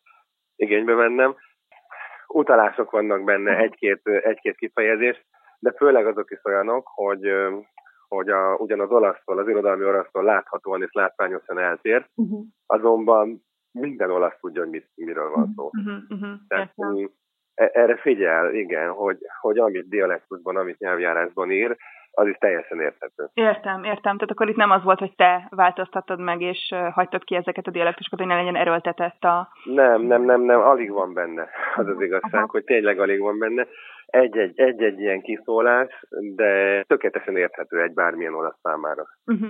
igénybe 0.56 0.94
vennem. 0.94 1.36
Utalások 2.28 2.92
vannak 2.92 3.24
benne, 3.24 3.58
egy-két, 3.58 4.02
egy-két 4.04 4.56
kifejezés, 4.56 5.26
de 5.60 5.72
főleg 5.72 6.06
azok 6.06 6.32
is 6.32 6.40
olyanok, 6.44 6.88
hogy 6.94 7.32
hogy 8.08 8.30
a, 8.30 8.56
ugyan 8.56 8.80
az 8.80 8.92
olasztól, 8.92 9.38
az 9.38 9.48
irodalmi 9.48 9.84
olasztól 9.84 10.24
láthatóan 10.24 10.82
és 10.82 10.90
látványosan 10.92 11.60
eltér, 11.60 12.06
uh-huh. 12.16 12.46
azonban 12.66 13.44
minden 13.72 14.12
olasz 14.12 14.40
tudja, 14.40 14.62
hogy 14.62 14.72
mit, 14.72 14.90
miről 14.96 15.30
van 15.30 15.54
szó. 15.56 15.70
Uh-huh, 15.78 16.04
uh-huh. 16.10 16.40
Tehát, 16.48 16.74
mm, 16.86 17.06
e, 17.54 17.70
erre 17.74 17.98
figyel, 17.98 18.54
igen, 18.54 18.90
hogy, 18.90 19.18
hogy 19.40 19.58
amit 19.58 19.90
dialektusban, 19.90 20.56
amit 20.56 20.80
nyelvjárásban 20.80 21.52
ír, 21.52 21.78
az 22.12 22.28
is 22.28 22.38
teljesen 22.38 22.80
érthető. 22.80 23.30
Értem, 23.34 23.84
értem. 23.84 24.16
Tehát 24.16 24.32
akkor 24.32 24.50
itt 24.50 24.56
nem 24.56 24.72
az 24.72 24.84
volt, 24.84 25.00
hogy 25.00 25.16
te 25.16 25.48
változtattad 25.50 26.20
meg, 26.20 26.42
és 26.42 26.74
hagytad 26.92 27.24
ki 27.24 27.36
ezeket 27.36 27.68
a 27.68 27.72
dialektusokat, 27.72 28.20
hogy 28.20 28.28
ne 28.28 28.36
legyen 28.36 28.56
erőltetett 28.56 29.24
a... 29.24 29.50
Nem, 29.64 30.02
nem, 30.02 30.24
nem, 30.24 30.42
nem, 30.42 30.60
alig 30.60 30.92
van 30.92 31.14
benne. 31.14 31.50
Az 31.76 31.88
az 31.88 32.02
igazság, 32.02 32.34
Aha. 32.34 32.48
hogy 32.52 32.64
tényleg 32.64 33.00
alig 33.00 33.20
van 33.20 33.40
benne. 33.40 33.68
Egy-egy, 34.06 34.60
egy-egy 34.60 35.00
ilyen 35.00 35.22
kiszólás, 35.22 36.06
de 36.36 36.84
tökéletesen 36.84 37.38
érthető 37.38 37.82
egy 37.82 37.94
bármilyen 37.94 38.34
olasz 38.34 38.60
számára. 38.62 39.04
Uh-huh. 39.26 39.50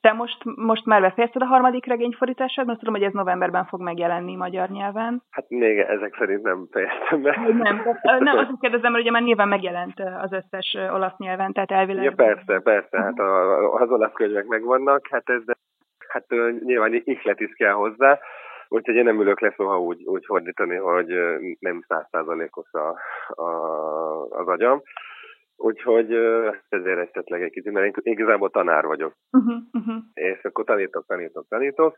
Te 0.00 0.12
most, 0.12 0.44
most 0.44 0.86
már 0.86 1.00
befejezted 1.00 1.42
a 1.42 1.46
harmadik 1.46 1.86
regényfordítását, 1.86 2.66
mert 2.66 2.78
tudom, 2.78 2.94
hogy 2.94 3.02
ez 3.02 3.12
novemberben 3.12 3.64
fog 3.64 3.80
megjelenni 3.80 4.36
magyar 4.36 4.68
nyelven. 4.68 5.22
Hát 5.30 5.44
még 5.48 5.78
ezek 5.78 6.16
szerint 6.18 6.42
nem 6.42 6.66
fejeztem 6.70 7.22
be. 7.22 7.40
Nem, 7.52 7.82
nem 8.18 8.36
azt 8.36 8.60
kérdezem, 8.60 8.90
mert 8.92 9.02
ugye 9.02 9.12
már 9.12 9.22
nyilván 9.22 9.48
megjelent 9.48 10.00
az 10.00 10.32
összes 10.32 10.76
olasz 10.92 11.16
nyelven, 11.16 11.52
tehát 11.52 11.70
elvileg... 11.70 12.04
Ja, 12.04 12.12
persze, 12.16 12.60
persze, 12.60 12.98
hát 12.98 13.18
a, 13.18 13.72
az 13.74 13.90
olasz 13.90 14.12
könyvek 14.12 14.46
megvannak, 14.46 15.06
hát 15.10 15.28
ez 15.28 15.42
hát 16.08 16.24
nyilván 16.64 17.02
ihlet 17.04 17.40
is 17.40 17.52
kell 17.52 17.72
hozzá, 17.72 18.18
úgyhogy 18.68 18.94
én 18.94 19.04
nem 19.04 19.20
ülök 19.20 19.40
le 19.40 19.50
soha 19.50 19.80
úgy, 19.80 20.02
úgy 20.04 20.24
fordítani, 20.24 20.76
hogy 20.76 21.06
nem 21.58 21.84
százszázalékos 21.88 22.72
a, 22.72 22.88
a, 23.42 23.50
az 24.30 24.48
agyam. 24.48 24.82
Úgyhogy 25.56 26.12
ezért 26.68 26.98
esetleg 26.98 27.42
egy 27.42 27.50
kicsit, 27.50 27.72
mert 27.72 27.96
én 27.96 28.12
igazából 28.12 28.50
tanár 28.50 28.84
vagyok. 28.84 29.14
Uh-huh, 29.30 29.62
uh-huh. 29.72 30.02
És 30.14 30.42
akkor 30.42 30.64
tanítok, 30.64 31.06
tanítok, 31.06 31.48
tanítok. 31.48 31.96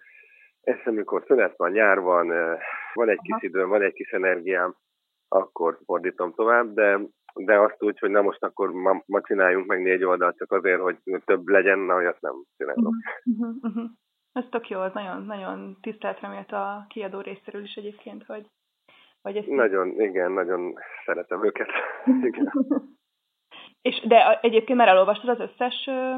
És 0.60 0.84
amikor 0.84 1.22
szünet 1.26 1.56
van, 1.56 1.70
nyár 1.70 2.00
van, 2.00 2.26
van 2.94 3.08
egy 3.08 3.20
kis 3.22 3.42
időm, 3.42 3.68
van 3.68 3.82
egy 3.82 3.92
kis 3.92 4.10
energiám, 4.10 4.74
akkor 5.28 5.78
fordítom 5.84 6.32
tovább, 6.34 6.74
de, 6.74 7.00
de 7.34 7.58
azt 7.58 7.82
úgy, 7.82 7.98
hogy 7.98 8.10
na 8.10 8.22
most 8.22 8.42
akkor 8.42 8.72
ma, 8.72 9.02
ma 9.06 9.20
csináljunk 9.20 9.66
meg 9.66 9.82
négy 9.82 10.04
oldalt 10.04 10.36
csak 10.36 10.52
azért, 10.52 10.80
hogy 10.80 10.96
több 11.24 11.46
legyen, 11.48 11.78
na, 11.78 11.94
hogy 11.94 12.06
azt 12.06 12.20
nem 12.20 12.34
csinálok. 12.56 12.94
Uh-huh, 13.24 13.54
uh-huh. 13.62 13.90
Ez 14.32 14.44
tök 14.50 14.68
jó, 14.68 14.82
ez 14.82 14.92
nagyon, 14.92 15.24
nagyon 15.24 15.76
tisztelt 15.80 16.20
remélt 16.20 16.52
a 16.52 16.86
kiadó 16.88 17.20
részéről 17.20 17.62
is 17.62 17.74
egyébként, 17.74 18.24
hogy, 18.24 18.46
hogy 19.22 19.36
ezt... 19.36 19.48
Nagyon, 19.48 20.00
igen, 20.00 20.32
nagyon 20.32 20.74
szeretem 21.04 21.44
őket. 21.44 21.68
igen. 22.28 22.52
És 23.86 24.00
de 24.04 24.38
egyébként 24.40 24.78
már 24.78 24.88
elolvastad 24.88 25.28
az 25.28 25.40
összes 25.40 25.84
ö, 25.86 26.14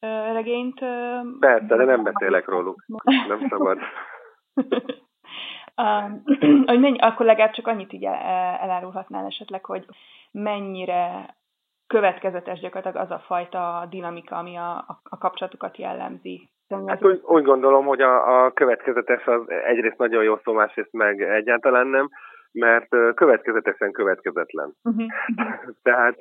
ö, 0.00 0.32
regényt? 0.32 0.82
Ö, 0.82 1.18
Persze, 1.40 1.76
de 1.76 1.84
nem 1.84 2.02
beszélek 2.02 2.48
róluk. 2.48 2.84
Nem 3.28 3.46
szabad. 3.48 3.78
hogy 6.66 6.80
mennyi, 6.80 6.98
akkor 6.98 7.26
legalább 7.26 7.52
csak 7.52 7.66
annyit 7.66 7.92
így 7.92 8.04
elárulhatnál 8.04 9.26
esetleg, 9.26 9.64
hogy 9.64 9.86
mennyire 10.30 11.34
következetes 11.86 12.60
gyakorlatilag 12.60 13.06
az 13.06 13.10
a 13.10 13.22
fajta 13.26 13.86
dinamika, 13.90 14.36
ami 14.36 14.56
a, 14.56 14.70
a, 14.70 15.00
a 15.02 15.18
kapcsolatukat 15.18 15.76
jellemzi. 15.76 16.48
Hát 16.86 17.04
úgy, 17.04 17.20
úgy 17.24 17.44
gondolom, 17.44 17.86
hogy 17.86 18.00
a, 18.00 18.44
a 18.44 18.52
következetes 18.52 19.26
az 19.26 19.48
egyrészt 19.48 19.98
nagyon 19.98 20.22
jó 20.22 20.36
szó, 20.44 20.52
másrészt 20.52 20.92
meg 20.92 21.22
egyáltalán 21.22 21.86
nem, 21.86 22.08
mert 22.52 22.88
következetesen 23.14 23.92
következetlen. 23.92 24.74
Uh-huh. 24.82 25.06
Tehát 25.82 26.16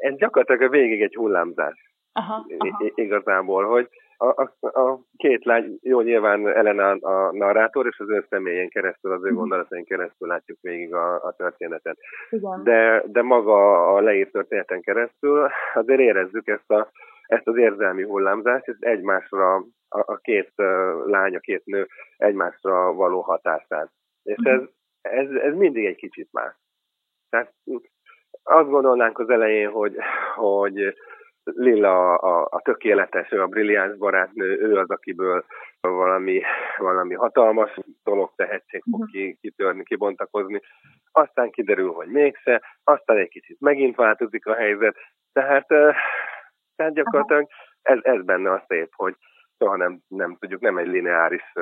ez 0.00 0.16
gyakorlatilag 0.16 0.62
a 0.62 0.68
végig 0.68 1.02
egy 1.02 1.14
hullámzás. 1.14 1.94
Aha, 2.12 2.46
aha. 2.58 2.90
Igazából, 2.94 3.64
hogy 3.64 3.88
a, 4.22 4.50
a, 4.60 4.80
a 4.80 5.00
két 5.16 5.44
lány, 5.44 5.78
jó 5.82 6.00
nyilván 6.00 6.48
Elena 6.48 6.90
a 6.90 7.32
narrátor, 7.32 7.86
és 7.86 7.98
az 7.98 8.10
ő 8.10 8.26
személyén 8.28 8.68
keresztül, 8.68 9.12
az 9.12 9.24
ő 9.24 9.28
mhm. 9.28 9.36
gondolatain 9.36 9.84
keresztül 9.84 10.28
látjuk 10.28 10.58
végig 10.60 10.94
a, 10.94 11.14
a 11.14 11.34
történetet. 11.36 11.98
Igen. 12.30 12.64
De, 12.64 13.02
de 13.06 13.22
maga 13.22 13.86
a 13.94 14.00
leírt 14.00 14.32
történeten 14.32 14.80
keresztül 14.80 15.48
azért 15.74 16.00
érezzük 16.00 16.48
ezt, 16.48 16.70
a, 16.70 16.90
ezt 17.26 17.46
az 17.46 17.56
érzelmi 17.56 18.02
hullámzást, 18.02 18.68
és 18.68 18.76
egymásra 18.80 19.54
a, 19.88 20.12
a 20.12 20.16
két 20.16 20.52
lány, 21.06 21.36
a 21.36 21.40
két 21.40 21.64
nő 21.64 21.86
egymásra 22.16 22.92
való 22.92 23.20
hatását. 23.20 23.90
És 24.22 24.36
mhm. 24.36 24.48
ez, 24.48 24.60
ez, 25.00 25.30
ez 25.30 25.54
mindig 25.54 25.84
egy 25.84 25.96
kicsit 25.96 26.28
más. 26.32 26.54
Tehát 27.30 27.52
azt 28.42 28.68
gondolnánk 28.68 29.18
az 29.18 29.30
elején, 29.30 29.70
hogy, 29.70 29.96
hogy 30.34 30.94
Lilla 31.44 32.14
a, 32.14 32.48
a 32.50 32.60
tökéletes, 32.60 33.30
ő 33.30 33.42
a 33.42 33.46
brilliáns 33.46 33.96
barátnő, 33.96 34.60
ő 34.60 34.76
az, 34.76 34.90
akiből 34.90 35.44
valami, 35.80 36.42
valami 36.76 37.14
hatalmas 37.14 37.78
dolog, 38.04 38.32
tehetség 38.36 38.82
fog 38.90 39.00
mhm. 39.00 39.10
ki, 39.10 39.38
kitörni, 39.40 39.82
kibontakozni. 39.82 40.60
Aztán 41.12 41.50
kiderül, 41.50 41.92
hogy 41.92 42.08
mégse, 42.08 42.62
aztán 42.84 43.16
egy 43.16 43.28
kicsit 43.28 43.60
megint 43.60 43.96
változik 43.96 44.46
a 44.46 44.54
helyzet. 44.54 44.96
Tehát, 45.32 45.66
tehát 46.76 46.94
gyakorlatilag 46.94 47.46
ez, 47.82 47.98
ez 48.02 48.24
benne 48.24 48.52
a 48.52 48.64
szép, 48.68 48.88
hogy 48.96 49.16
soha 49.58 49.76
nem, 49.76 50.00
nem 50.08 50.36
tudjuk, 50.40 50.60
nem 50.60 50.78
egy 50.78 50.86
lineáris 50.86 51.52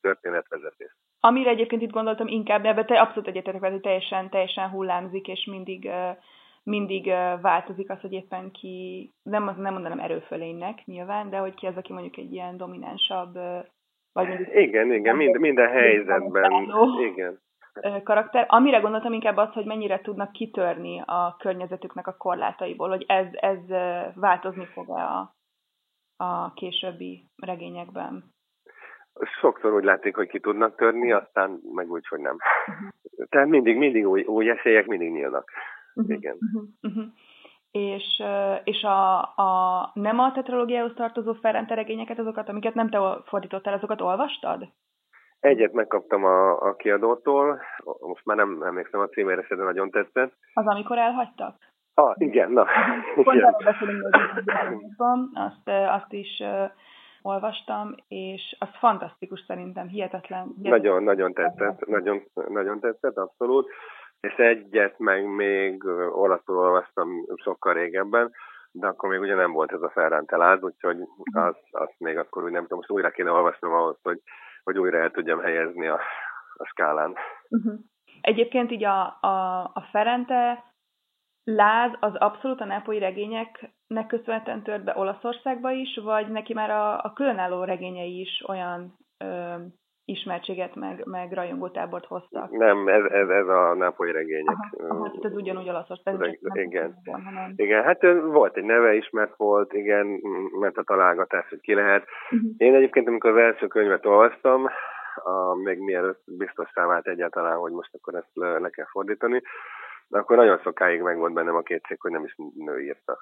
történetvezetés. 0.00 0.96
Amire 1.20 1.50
egyébként 1.50 1.82
itt 1.82 1.90
gondoltam 1.90 2.26
inkább, 2.26 2.64
ebbe 2.64 2.84
te 2.84 3.00
abszolút 3.00 3.28
egyetetek 3.28 3.70
hogy 3.70 3.80
teljesen, 3.80 4.30
teljesen 4.30 4.68
hullámzik, 4.68 5.28
és 5.28 5.44
mindig, 5.44 5.90
mindig 6.62 7.06
változik 7.40 7.90
az, 7.90 8.00
hogy 8.00 8.12
éppen 8.12 8.50
ki, 8.50 9.10
nem, 9.22 9.44
nem 9.44 9.72
mondanám 9.72 9.98
erőfölénynek 9.98 10.84
nyilván, 10.84 11.30
de 11.30 11.36
hogy 11.36 11.54
ki 11.54 11.66
az, 11.66 11.76
aki 11.76 11.92
mondjuk 11.92 12.16
egy 12.16 12.32
ilyen 12.32 12.56
dominánsabb, 12.56 13.34
vagy 14.12 14.28
mondjuk... 14.28 14.48
Igen, 14.54 14.92
igen, 14.92 15.16
mind, 15.16 15.38
minden 15.38 15.68
helyzetben, 15.68 16.52
igen. 16.98 17.40
karakter. 18.02 18.46
Amire 18.48 18.78
gondoltam 18.78 19.12
inkább 19.12 19.36
az, 19.36 19.52
hogy 19.52 19.64
mennyire 19.64 20.00
tudnak 20.00 20.32
kitörni 20.32 21.02
a 21.06 21.36
környezetüknek 21.38 22.06
a 22.06 22.16
korlátaiból, 22.16 22.88
hogy 22.88 23.04
ez, 23.08 23.26
ez 23.30 23.58
változni 24.14 24.64
fog-e 24.64 25.02
a, 25.02 25.34
a 26.16 26.52
későbbi 26.52 27.24
regényekben 27.36 28.36
sokszor 29.40 29.72
úgy 29.72 29.84
látszik, 29.84 30.16
hogy 30.16 30.28
ki 30.28 30.40
tudnak 30.40 30.76
törni, 30.76 31.12
aztán 31.12 31.60
meg 31.74 31.90
úgy, 31.90 32.06
hogy 32.06 32.20
nem. 32.20 32.36
Uh-huh. 32.66 33.26
Tehát 33.28 33.48
mindig, 33.48 33.76
mindig 33.76 34.08
új, 34.08 34.22
új 34.22 34.50
esélyek 34.50 34.86
mindig 34.86 35.10
nyílnak. 35.10 35.50
Uh-huh. 35.94 36.16
Igen. 36.16 36.36
Uh-huh. 36.40 36.68
Uh-huh. 36.82 37.04
És, 37.70 38.22
és 38.64 38.82
a, 38.82 39.18
a 39.20 39.90
nem 39.94 40.18
a 40.18 40.32
tetralógiához 40.32 40.92
tartozó 40.94 41.32
Ferrante 41.32 41.74
regényeket, 41.74 42.18
azokat, 42.18 42.48
amiket 42.48 42.74
nem 42.74 42.90
te 42.90 42.98
fordítottál, 43.24 43.74
azokat 43.74 44.00
olvastad? 44.00 44.68
Egyet 45.40 45.72
megkaptam 45.72 46.24
a, 46.24 46.60
a 46.60 46.74
kiadótól, 46.76 47.60
most 48.00 48.24
már 48.24 48.36
nem 48.36 48.62
emlékszem 48.62 49.00
a 49.00 49.08
címére, 49.08 49.46
de 49.48 49.54
nagyon 49.54 49.90
tetszett. 49.90 50.32
Az, 50.54 50.66
amikor 50.66 50.98
elhagytak? 50.98 51.56
Ah, 51.94 52.14
igen, 52.18 52.50
na. 52.50 52.66
Pont 53.14 53.36
igen. 53.36 53.56
beszélünk, 53.64 54.08
azt, 55.46 55.68
azt 55.68 56.12
is 56.12 56.42
olvastam, 57.28 57.94
és 58.08 58.56
az 58.58 58.68
fantasztikus 58.78 59.44
szerintem, 59.46 59.88
hihetetlen. 59.88 60.54
Nagyon, 60.62 61.02
nagyon 61.02 61.32
tetszett, 61.32 61.86
nagyon, 61.86 62.22
nagyon 62.34 62.80
tetszett, 62.80 63.16
abszolút. 63.16 63.70
És 64.20 64.34
egyet 64.34 64.98
meg 64.98 65.26
még 65.26 65.84
olaszul 66.12 66.56
olvastam 66.56 67.08
sokkal 67.34 67.72
régebben, 67.72 68.32
de 68.70 68.86
akkor 68.86 69.08
még 69.08 69.20
ugye 69.20 69.34
nem 69.34 69.52
volt 69.52 69.72
ez 69.72 69.82
a 69.82 69.90
Ferrante 69.90 70.36
láz, 70.36 70.62
úgyhogy 70.62 70.96
az, 71.32 71.56
azt 71.70 71.94
még 71.98 72.18
akkor 72.18 72.44
úgy 72.44 72.52
nem 72.52 72.62
tudom, 72.62 72.78
most 72.78 72.90
újra 72.90 73.10
kéne 73.10 73.30
olvasnom 73.30 73.72
ahhoz, 73.72 73.96
hogy, 74.02 74.20
hogy 74.64 74.78
újra 74.78 74.98
el 74.98 75.10
tudjam 75.10 75.40
helyezni 75.40 75.86
a, 75.86 76.00
a 76.54 76.64
skálán. 76.64 77.14
Uh-huh. 77.48 77.78
Egyébként 78.20 78.70
így 78.70 78.84
a, 78.84 79.18
a, 79.20 79.60
a 79.74 79.88
Ferrante 79.90 80.64
láz 81.44 81.92
az 82.00 82.14
abszolút 82.14 82.60
a 82.60 82.64
nápolyi 82.64 82.98
regényeknek 83.88 84.06
köszönhetően 84.06 84.62
tört 84.62 84.84
be 84.84 84.94
Olaszországba 84.96 85.70
is, 85.70 86.00
vagy 86.04 86.28
neki 86.28 86.54
már 86.54 86.70
a, 86.70 86.98
a 86.98 87.12
különálló 87.14 87.64
regényei 87.64 88.20
is 88.20 88.44
olyan 88.48 88.96
ö, 89.18 89.54
ismertséget, 90.04 90.74
meg, 90.74 91.04
meg 91.04 91.32
rajongótábort 91.32 92.06
hoztak? 92.06 92.50
Nem, 92.50 92.88
ez, 92.88 93.04
ez, 93.04 93.28
ez 93.28 93.48
a 93.48 93.74
nápolyi 93.74 94.12
regények. 94.12 94.56
Aha, 94.78 94.94
aha, 94.94 95.12
ez 95.22 95.34
ugyanúgy 95.34 95.68
Olaszország. 95.68 96.20
Reg, 96.20 96.38
igen. 96.52 96.94
Hanem... 97.04 97.52
igen, 97.56 97.82
hát 97.82 98.02
volt 98.22 98.56
egy 98.56 98.64
neve, 98.64 98.94
ismert 98.94 99.36
volt, 99.36 99.72
igen, 99.72 100.06
ment 100.60 100.76
a 100.76 100.82
találgatás, 100.82 101.48
hogy 101.48 101.60
ki 101.60 101.74
lehet. 101.74 102.04
Uh-huh. 102.30 102.50
Én 102.56 102.74
egyébként, 102.74 103.08
amikor 103.08 103.30
az 103.30 103.36
első 103.36 103.66
könyvet 103.66 104.06
olvastam, 104.06 104.68
a, 105.14 105.54
még 105.54 105.78
mielőtt 105.78 106.22
biztos 106.26 106.70
vált 106.74 107.06
egyáltalán, 107.06 107.56
hogy 107.56 107.72
most 107.72 107.94
akkor 107.94 108.14
ezt 108.14 108.30
le, 108.34 108.58
le 108.58 108.70
kell 108.70 108.86
fordítani, 108.90 109.42
akkor 110.10 110.36
nagyon 110.36 110.58
sokáig 110.58 111.00
megvolt 111.00 111.32
bennem 111.32 111.56
a 111.56 111.62
kétség, 111.62 112.00
hogy 112.00 112.10
nem 112.10 112.24
is 112.24 112.36
nő 112.54 112.80
írta. 112.80 113.18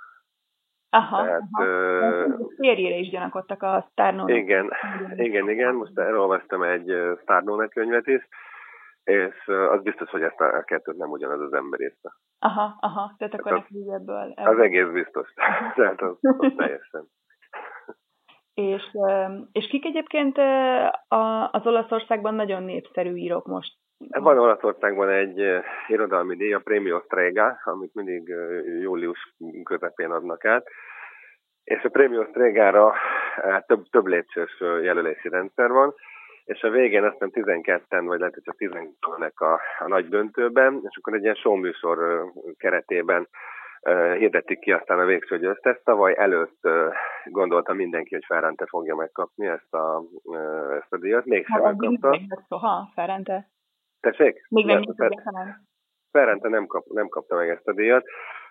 Aha, 0.96 1.22
Tehát, 1.22 1.42
aha. 1.50 1.64
Ö... 1.64 2.26
férjére 2.56 2.96
is 2.96 3.10
gyanakodtak 3.10 3.62
a 3.62 3.86
Starnónak. 3.90 4.36
Igen, 4.36 4.72
igen, 5.16 5.50
igen, 5.50 5.74
most 5.74 5.98
elolvastam 5.98 6.62
egy 6.62 6.92
Starnónak 7.22 7.70
könyvet 7.70 8.06
is, 8.06 8.28
és 9.04 9.46
az 9.46 9.82
biztos, 9.82 10.10
hogy 10.10 10.22
ezt 10.22 10.40
a 10.40 10.62
kettőt 10.62 10.96
nem 10.96 11.10
ugyanaz 11.10 11.40
az 11.40 11.52
ember 11.52 11.80
írta. 11.80 12.12
Aha, 12.38 12.76
aha, 12.80 13.14
tehát 13.18 13.34
akkor 13.34 13.52
hát 13.52 13.66
az, 13.70 13.88
ebből, 13.88 14.32
ebből. 14.36 14.54
Az 14.54 14.58
egész 14.58 14.86
biztos. 14.86 15.32
Tehát 15.76 16.00
az, 16.00 16.16
az 16.20 16.52
teljesen. 16.56 17.06
És, 18.54 18.82
és 19.52 19.66
kik 19.66 19.84
egyébként 19.84 20.38
az 21.50 21.66
Olaszországban 21.66 22.34
nagyon 22.34 22.62
népszerű 22.62 23.14
írók 23.14 23.46
most? 23.46 23.74
Van 23.98 24.38
Olaszországban 24.38 25.08
egy 25.08 25.42
irodalmi 25.86 26.36
díj, 26.36 26.52
a 26.52 26.58
Premio 26.58 27.00
Strega, 27.00 27.58
amit 27.64 27.94
mindig 27.94 28.34
július 28.80 29.34
közepén 29.62 30.10
adnak 30.10 30.44
át, 30.44 30.66
és 31.64 31.82
a 31.82 31.88
Premio 31.88 32.24
Stregára 32.24 32.94
több, 33.66 33.84
több 33.90 34.06
lépcsős 34.06 34.60
jelölési 34.60 35.28
rendszer 35.28 35.70
van, 35.70 35.94
és 36.44 36.62
a 36.62 36.70
végén 36.70 37.04
azt 37.04 37.12
hiszem 37.12 37.30
12-en, 37.32 38.02
vagy 38.06 38.18
lehet, 38.18 38.34
hogy 38.34 38.42
csak 38.42 38.56
12 38.56 39.32
a, 39.34 39.60
a 39.78 39.88
nagy 39.88 40.08
döntőben, 40.08 40.80
és 40.88 40.96
akkor 40.96 41.14
egy 41.14 41.22
ilyen 41.22 41.34
showműsor 41.34 42.24
keretében 42.56 43.28
hirdetik 44.18 44.58
ki 44.58 44.72
aztán 44.72 44.98
a 44.98 45.04
végső 45.04 45.38
győztes. 45.38 45.80
Tavaly 45.84 46.14
előtt 46.18 46.68
gondolta 47.24 47.72
mindenki, 47.72 48.14
hogy 48.14 48.24
Ferrante 48.26 48.66
fogja 48.66 48.94
megkapni 48.94 49.46
ezt 49.46 49.74
a, 49.74 50.02
ezt 50.80 50.92
a 50.92 50.98
díjat, 50.98 51.24
mégsem 51.24 51.62
megkapta. 51.62 52.18
Soha, 52.48 52.90
Ferrante? 52.94 53.48
Tessék? 54.00 54.46
Még 54.48 54.66
nem 54.66 54.82
Fer- 54.96 55.22
Ferrante 56.10 56.48
nem, 56.48 56.66
kap, 56.66 56.84
nem 56.86 57.08
kapta 57.08 57.36
meg 57.36 57.48
ezt 57.48 57.68
a 57.68 57.72
díjat. 57.72 58.04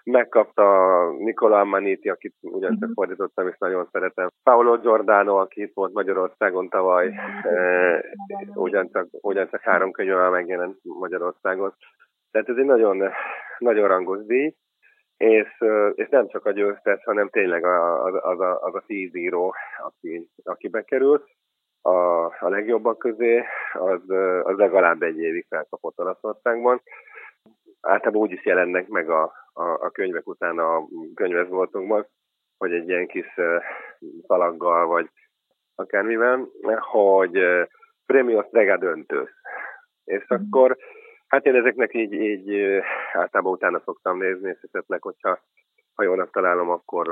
Megkapta 0.04 1.10
Nicola 1.18 1.60
Ammaniti, 1.60 2.10
akit 2.10 2.36
ugyancsak 2.42 2.80
uh-huh. 2.80 2.94
fordítottam, 2.94 3.48
és 3.48 3.56
nagyon 3.58 3.88
szeretem. 3.92 4.28
Paolo 4.44 4.78
Giordano, 4.78 5.36
aki 5.38 5.62
itt 5.62 5.74
volt 5.74 5.94
Magyarországon 5.94 6.70
tavaly, 6.70 7.08
uh-huh. 7.08 8.58
ugyancsak, 8.58 9.08
ugyancsak 9.12 9.62
három 9.62 9.92
könyvvel 9.92 10.30
megjelent 10.30 10.78
Magyarországon. 10.84 11.74
Tehát 12.32 12.50
ez 12.50 12.58
egy 12.58 12.66
nagyon, 12.66 13.04
nagyon 13.58 13.88
rangos 13.88 14.26
díj 14.26 14.56
és, 15.18 15.48
és 15.96 16.08
nem 16.10 16.28
csak 16.28 16.46
a 16.46 16.52
győztes, 16.52 17.04
hanem 17.04 17.30
tényleg 17.30 17.66
az, 17.66 18.14
az, 18.22 18.40
a, 18.40 18.62
az 18.62 18.76
a 18.76 18.84
tíz 18.86 19.16
író, 19.16 19.56
aki, 19.78 20.30
aki 20.44 20.68
bekerül 20.68 21.24
a, 21.86 22.26
a 22.26 22.50
legjobbak 22.50 22.98
közé, 22.98 23.44
az, 23.74 24.02
az 24.44 24.58
legalább 24.58 25.02
egy 25.02 25.18
évig 25.20 25.46
felkapott 25.50 26.00
Olaszországban. 26.00 26.82
Általában 27.82 28.22
úgy 28.22 28.32
is 28.32 28.46
jelennek 28.46 28.88
meg 28.88 29.10
a, 29.10 29.24
a, 29.54 29.64
a 29.64 29.90
könyvek 29.90 30.28
után 30.28 30.60
a 30.60 30.88
könyvezboltokban, 31.14 32.08
hogy 32.58 32.74
egy 32.74 32.90
ilyen 32.90 33.08
kis 33.08 33.36
szalaggal, 34.28 34.86
vagy 34.86 35.10
akármivel, 35.76 36.50
hogy 36.80 37.40
Premios 38.06 38.46
Rega 38.52 38.78
döntős. 38.78 39.30
És 40.04 40.26
mm. 40.34 40.38
akkor 40.38 40.78
Hát 41.28 41.46
én 41.46 41.56
ezeknek 41.56 41.94
így, 41.94 42.14
így 42.14 42.56
általában 43.14 43.54
utána 43.54 43.82
szoktam 43.86 44.18
nézni, 44.18 44.50
és 44.50 44.60
esetleg, 44.72 45.02
hogyha 45.02 45.40
ha 45.96 46.04
jónak 46.04 46.32
találom, 46.32 46.70
akkor, 46.70 47.08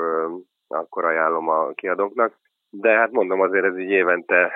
akkor 0.68 1.06
ajánlom 1.06 1.50
a 1.50 1.72
kiadóknak. 1.74 2.38
De 2.76 2.90
hát 2.90 3.12
mondom, 3.12 3.42
azért 3.42 3.66
ez 3.66 3.78
így 3.78 3.90
évente 3.90 4.52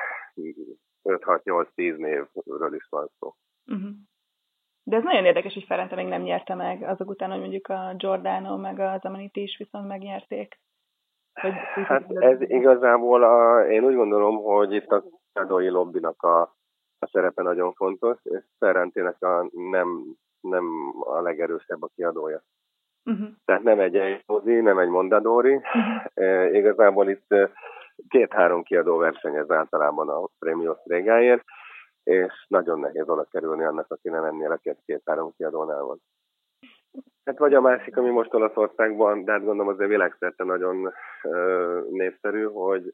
5-6-8-10 1.03 1.97
névről 1.97 2.75
is 2.75 2.88
van 2.89 3.10
szó. 3.19 3.34
Uh-huh. 3.65 3.89
De 4.84 4.95
ez 4.95 5.03
nagyon 5.03 5.25
érdekes, 5.25 5.53
hogy 5.53 5.63
Ferente 5.63 5.95
még 5.95 6.08
nem 6.08 6.21
nyerte 6.21 6.56
meg, 6.56 6.82
azok 6.82 7.10
után, 7.10 7.30
hogy 7.30 7.39
mondjuk 7.39 7.67
a 7.67 7.93
Giordano 7.97 8.58
meg 8.58 8.80
az 8.80 9.06
Amaniti 9.06 9.41
is 9.41 9.58
viszont 9.58 9.88
megnyerték. 9.88 10.60
Hogy 11.41 11.53
hát 11.86 12.12
ez 12.12 12.41
igazából, 12.41 13.23
a, 13.23 13.67
én 13.67 13.84
úgy 13.84 13.95
gondolom, 13.95 14.38
hogy 14.43 14.73
itt 14.73 14.91
a 14.91 15.03
kiadói 15.34 15.69
lobbinak 15.69 16.21
a 16.23 16.58
a 16.99 17.08
szerepe 17.08 17.41
nagyon 17.41 17.73
fontos, 17.73 18.17
és 18.23 18.43
Ferrantének 18.60 19.21
a 19.21 19.49
nem, 19.51 20.15
nem 20.39 20.65
a 20.99 21.21
legerősebb 21.21 21.84
a 21.84 21.89
kiadója. 21.95 22.41
Uh-huh. 23.06 23.27
Tehát 23.45 23.63
nem 23.63 23.80
egy 23.80 23.95
Einozi, 23.95 24.60
nem 24.60 24.80
egy 24.80 24.89
Mondadori. 24.89 25.56
Uh-huh. 25.56 26.06
E, 26.13 26.51
igazából 26.51 27.10
itt 27.10 27.32
e, 27.32 27.51
két-három 28.08 28.64
kiadó 28.64 28.98
versenyez 28.98 29.52
általában 29.52 30.10
a 30.10 30.28
Premio 30.40 30.76
Régáért, 30.84 31.44
és 32.04 32.46
nagyon 32.48 32.80
nehéz 32.80 33.10
oda 33.10 33.28
kerülni 33.32 33.64
annak, 33.64 33.92
aki 33.92 34.10
nem 34.10 34.24
ennél 34.24 34.52
a 34.52 34.76
két-három 34.86 35.34
kiadónál 35.38 35.84
van. 35.84 36.02
Hát 37.26 37.38
vagy 37.38 37.54
a 37.54 37.62
másik, 37.62 37.98
ami 37.98 38.10
most 38.10 38.34
Olaszországban, 38.34 39.24
de 39.24 39.32
hát 39.32 39.44
gondolom 39.44 39.74
azért 39.74 39.90
világszerte 39.90 40.44
nagyon 40.44 40.94
népszerű, 41.90 42.44
hogy 42.44 42.94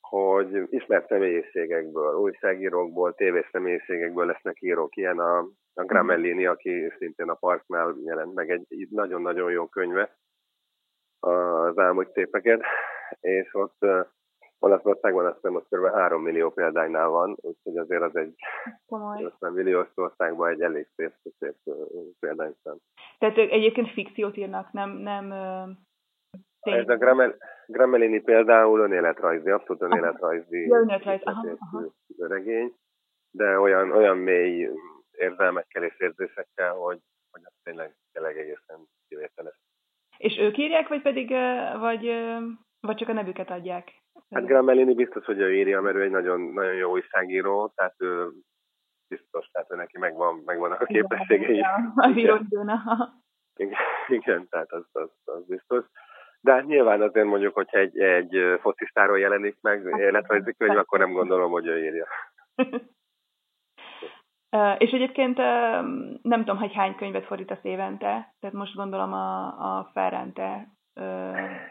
hogy 0.00 0.66
ismert 0.70 1.08
személyiségekből, 1.08 2.14
újságírókból, 2.14 3.14
tévés 3.14 3.48
személyiségekből 3.52 4.26
lesznek 4.26 4.60
írók. 4.60 4.96
Ilyen 4.96 5.18
a, 5.18 5.38
a 5.74 5.84
Gramellini, 5.84 6.46
aki 6.46 6.92
szintén 6.98 7.28
a 7.28 7.34
Parknál 7.34 7.94
jelent 8.04 8.34
meg 8.34 8.50
egy 8.50 8.88
nagyon-nagyon 8.90 9.50
jó 9.50 9.66
könyve, 9.66 10.16
az 11.20 11.78
elmúlt 11.78 12.12
szépeket, 12.12 12.62
és 13.20 13.54
ott 13.54 13.86
Olaszországban 14.58 15.26
azt 15.26 15.34
hiszem, 15.34 15.54
ott 15.54 15.68
kb. 15.68 15.94
3 15.94 16.22
millió 16.22 16.50
példánynál 16.50 17.08
van, 17.08 17.36
úgyhogy 17.40 17.76
azért 17.76 18.02
az 18.02 18.16
egy 18.16 18.34
50 19.22 19.52
milliós 19.52 19.88
országban 19.94 20.50
egy 20.50 20.60
elég 20.60 20.88
szép, 20.96 21.12
szép 21.38 21.54
példányszám. 22.20 22.76
Tehát 23.18 23.36
egyébként 23.36 23.90
fikciót 23.90 24.36
írnak, 24.36 24.72
nem, 24.72 24.90
nem 24.90 25.32
ez 26.64 26.88
a 26.88 26.96
Grammel, 26.96 27.36
Grammelini 27.66 28.20
például 28.20 28.80
önéletrajzi, 28.80 29.50
abszolút 29.50 29.82
önéletrajzi 29.82 30.72
regény, 32.18 32.74
de 33.30 33.58
olyan, 33.58 33.90
olyan 33.90 34.16
mély 34.16 34.68
érzelmekkel 35.12 35.82
és 35.82 35.94
érzésekkel, 35.98 36.72
hogy, 36.72 36.98
hogy 37.30 37.42
az 37.44 37.52
tényleg, 37.62 37.94
tényleg 38.12 38.38
egészen 38.38 38.88
kivételes. 39.08 39.60
És 40.16 40.38
ők 40.38 40.58
írják, 40.58 40.88
vagy 40.88 41.02
pedig, 41.02 41.30
vagy, 41.78 42.12
vagy 42.80 42.96
csak 42.96 43.08
a 43.08 43.12
nevüket 43.12 43.50
adják? 43.50 44.02
Hát 44.34 44.46
Grammelini 44.46 44.94
biztos, 44.94 45.24
hogy 45.24 45.38
ő 45.38 45.54
írja, 45.54 45.80
mert 45.80 45.96
ő 45.96 46.02
egy 46.02 46.10
nagyon, 46.10 46.40
nagyon 46.40 46.74
jó 46.74 46.90
újságíró, 46.90 47.72
tehát 47.74 47.94
ő 47.98 48.30
biztos, 49.08 49.46
tehát 49.52 49.70
ő 49.70 49.76
neki 49.76 49.98
megvan, 49.98 50.42
megvan 50.44 50.72
a 50.72 50.84
képességei. 50.84 51.60
Az 51.94 52.16
író 52.16 52.38
igen, 53.56 53.78
igen, 54.08 54.48
tehát 54.48 54.72
az, 54.72 54.84
az, 54.92 55.10
az 55.24 55.46
biztos. 55.46 55.84
De 56.40 56.52
hát 56.52 56.66
nyilván 56.66 57.02
azért 57.02 57.26
mondjuk, 57.26 57.54
hogyha 57.54 57.78
egy, 57.78 57.98
egy 57.98 58.58
focistáról 58.60 59.18
jelenik 59.18 59.56
meg 59.60 59.88
hát, 59.90 60.00
életrajzi 60.00 60.54
könyv, 60.54 60.76
akkor 60.76 60.98
nem 60.98 61.12
gondolom, 61.12 61.50
hogy 61.50 61.66
ő 61.66 61.84
írja. 61.84 62.06
és 64.78 64.90
egyébként 64.90 65.36
nem 66.22 66.38
tudom, 66.38 66.56
hogy 66.56 66.72
hány 66.72 66.94
könyvet 66.94 67.24
fordítasz 67.24 67.64
évente, 67.64 68.34
tehát 68.40 68.56
most 68.56 68.74
gondolom 68.74 69.12
a, 69.12 69.46
a 69.78 69.90
Ferrante 69.92 70.68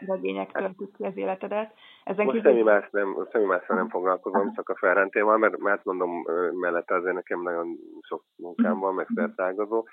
regények 0.06 0.52
töltik 0.52 0.92
ki 0.96 1.04
az 1.04 1.16
életedet. 1.16 1.74
Ezen 2.04 2.24
most 2.24 2.42
semmi, 2.42 2.62
más 2.62 2.88
nem, 2.90 3.26
semmi 3.32 3.44
mással 3.44 3.76
nem 3.76 3.88
foglalkozom, 3.88 4.52
csak 4.54 4.68
a 4.68 4.76
Ferrantéval, 4.76 5.38
mert, 5.38 5.58
mert 5.58 5.84
mondom, 5.84 6.24
mellette 6.60 6.94
azért 6.94 7.14
nekem 7.14 7.42
nagyon 7.42 7.76
sok 8.00 8.24
munkám 8.36 8.78
van, 8.78 8.94
meg 8.94 9.06
szertágazó. 9.14 9.84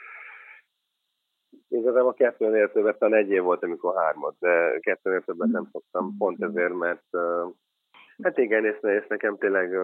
Igazából 1.68 2.14
kettőnél 2.14 2.72
többet, 2.72 3.00
talán 3.00 3.20
egy 3.20 3.30
év 3.30 3.42
volt, 3.42 3.64
amikor 3.64 3.96
hármat, 3.96 4.36
de 4.40 4.80
kettőnél 4.80 5.22
többet 5.22 5.48
nem 5.48 5.70
szoktam, 5.72 6.16
pont 6.18 6.44
ezért, 6.44 6.74
mert 6.74 7.04
Hát 8.24 8.38
igen, 8.38 8.66
és, 8.66 8.78
és 8.82 9.08
nekem 9.08 9.38
tényleg 9.38 9.78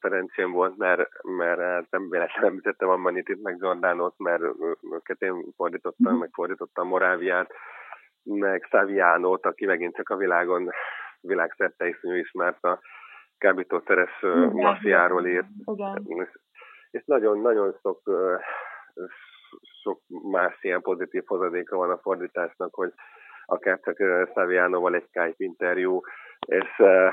szerencsém 0.00 0.52
volt, 0.52 0.76
mert, 0.76 1.22
mert 1.22 1.60
hát 1.60 1.86
nem 1.90 2.10
véletlenül 2.10 2.48
említettem 2.48 2.88
a 2.88 3.10
itt 3.14 3.42
meg 3.42 3.56
Zordánot, 3.58 4.14
mert 4.18 4.42
őket 4.92 5.20
én 5.20 5.44
fordítottam, 5.56 6.18
meg 6.18 6.28
fordítottam 6.32 6.88
Moráviát, 6.88 7.52
meg 8.22 8.66
Saviano-t, 8.70 9.46
aki 9.46 9.66
megint 9.66 9.94
csak 9.94 10.08
a 10.08 10.16
világon 10.16 10.70
világszerte 11.20 11.88
iszonyú 11.88 12.14
ismert 12.14 12.64
a 12.64 12.80
kábítószeres 13.38 14.20
mafiáról 14.52 15.26
írt. 15.26 15.46
Igen. 15.64 16.28
És 16.90 17.02
nagyon-nagyon 17.04 17.76
sok, 17.82 18.00
sok 19.82 20.00
más 20.30 20.58
ilyen 20.60 20.80
pozitív 20.80 21.22
hozadéka 21.26 21.76
van 21.76 21.90
a 21.90 21.98
fordításnak, 21.98 22.74
hogy 22.74 22.92
akár 23.44 23.80
csak 23.80 23.96
Saviano-val 24.34 24.94
egy 24.94 25.06
Skype 25.08 25.34
interjú, 25.36 26.00
és 26.46 26.78
uh, 26.78 27.12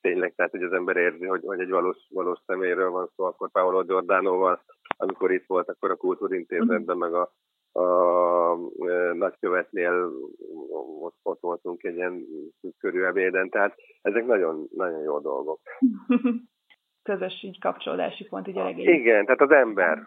tényleg, 0.00 0.34
tehát 0.34 0.50
hogy 0.50 0.62
az 0.62 0.72
ember 0.72 0.96
érzi, 0.96 1.26
hogy, 1.26 1.42
hogy 1.44 1.60
egy 1.60 1.70
valós, 1.70 1.96
valós 2.10 2.38
személyről 2.46 2.90
van 2.90 3.10
szó, 3.16 3.24
akkor 3.24 3.50
Paolo 3.50 3.82
Giordanoval, 3.82 4.62
amikor 4.96 5.32
itt 5.32 5.46
volt, 5.46 5.68
akkor 5.68 5.90
a 5.90 5.96
Kultúrintézetben, 5.96 6.96
meg 6.96 7.14
a, 7.14 7.32
a, 7.78 8.56
nagykövetnél 9.12 10.12
ott, 11.00 11.16
ott 11.22 11.40
voltunk 11.40 11.82
egy 11.82 11.94
ilyen 11.94 12.24
körű 12.78 13.02
ebéden, 13.02 13.48
tehát 13.48 13.74
ezek 14.02 14.26
nagyon, 14.26 14.68
nagyon 14.74 15.02
jó 15.02 15.18
dolgok. 15.18 15.60
közös 17.10 17.42
így 17.42 17.60
kapcsolódási 17.60 18.24
pont 18.24 18.48
így 18.48 18.58
a 18.58 18.62
regény. 18.62 18.88
Igen, 18.88 19.24
tehát 19.24 19.40
az 19.40 19.50
ember. 19.50 19.98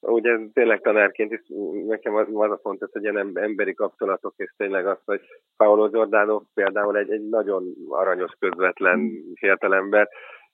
Ugye 0.00 0.38
tényleg 0.52 0.80
tanárként 0.80 1.32
is 1.32 1.40
nekem 1.86 2.14
az, 2.14 2.26
az 2.32 2.50
a 2.50 2.58
fontos, 2.62 2.90
hogy 2.92 3.02
ilyen 3.02 3.30
emberi 3.34 3.74
kapcsolatok, 3.74 4.34
és 4.36 4.52
tényleg 4.56 4.86
az, 4.86 4.98
hogy 5.04 5.20
Paolo 5.56 5.88
Giordano 5.88 6.42
például 6.54 6.96
egy, 6.96 7.10
egy 7.10 7.28
nagyon 7.28 7.64
aranyos, 7.88 8.32
közvetlen 8.38 9.10
fiatalember, 9.34 10.08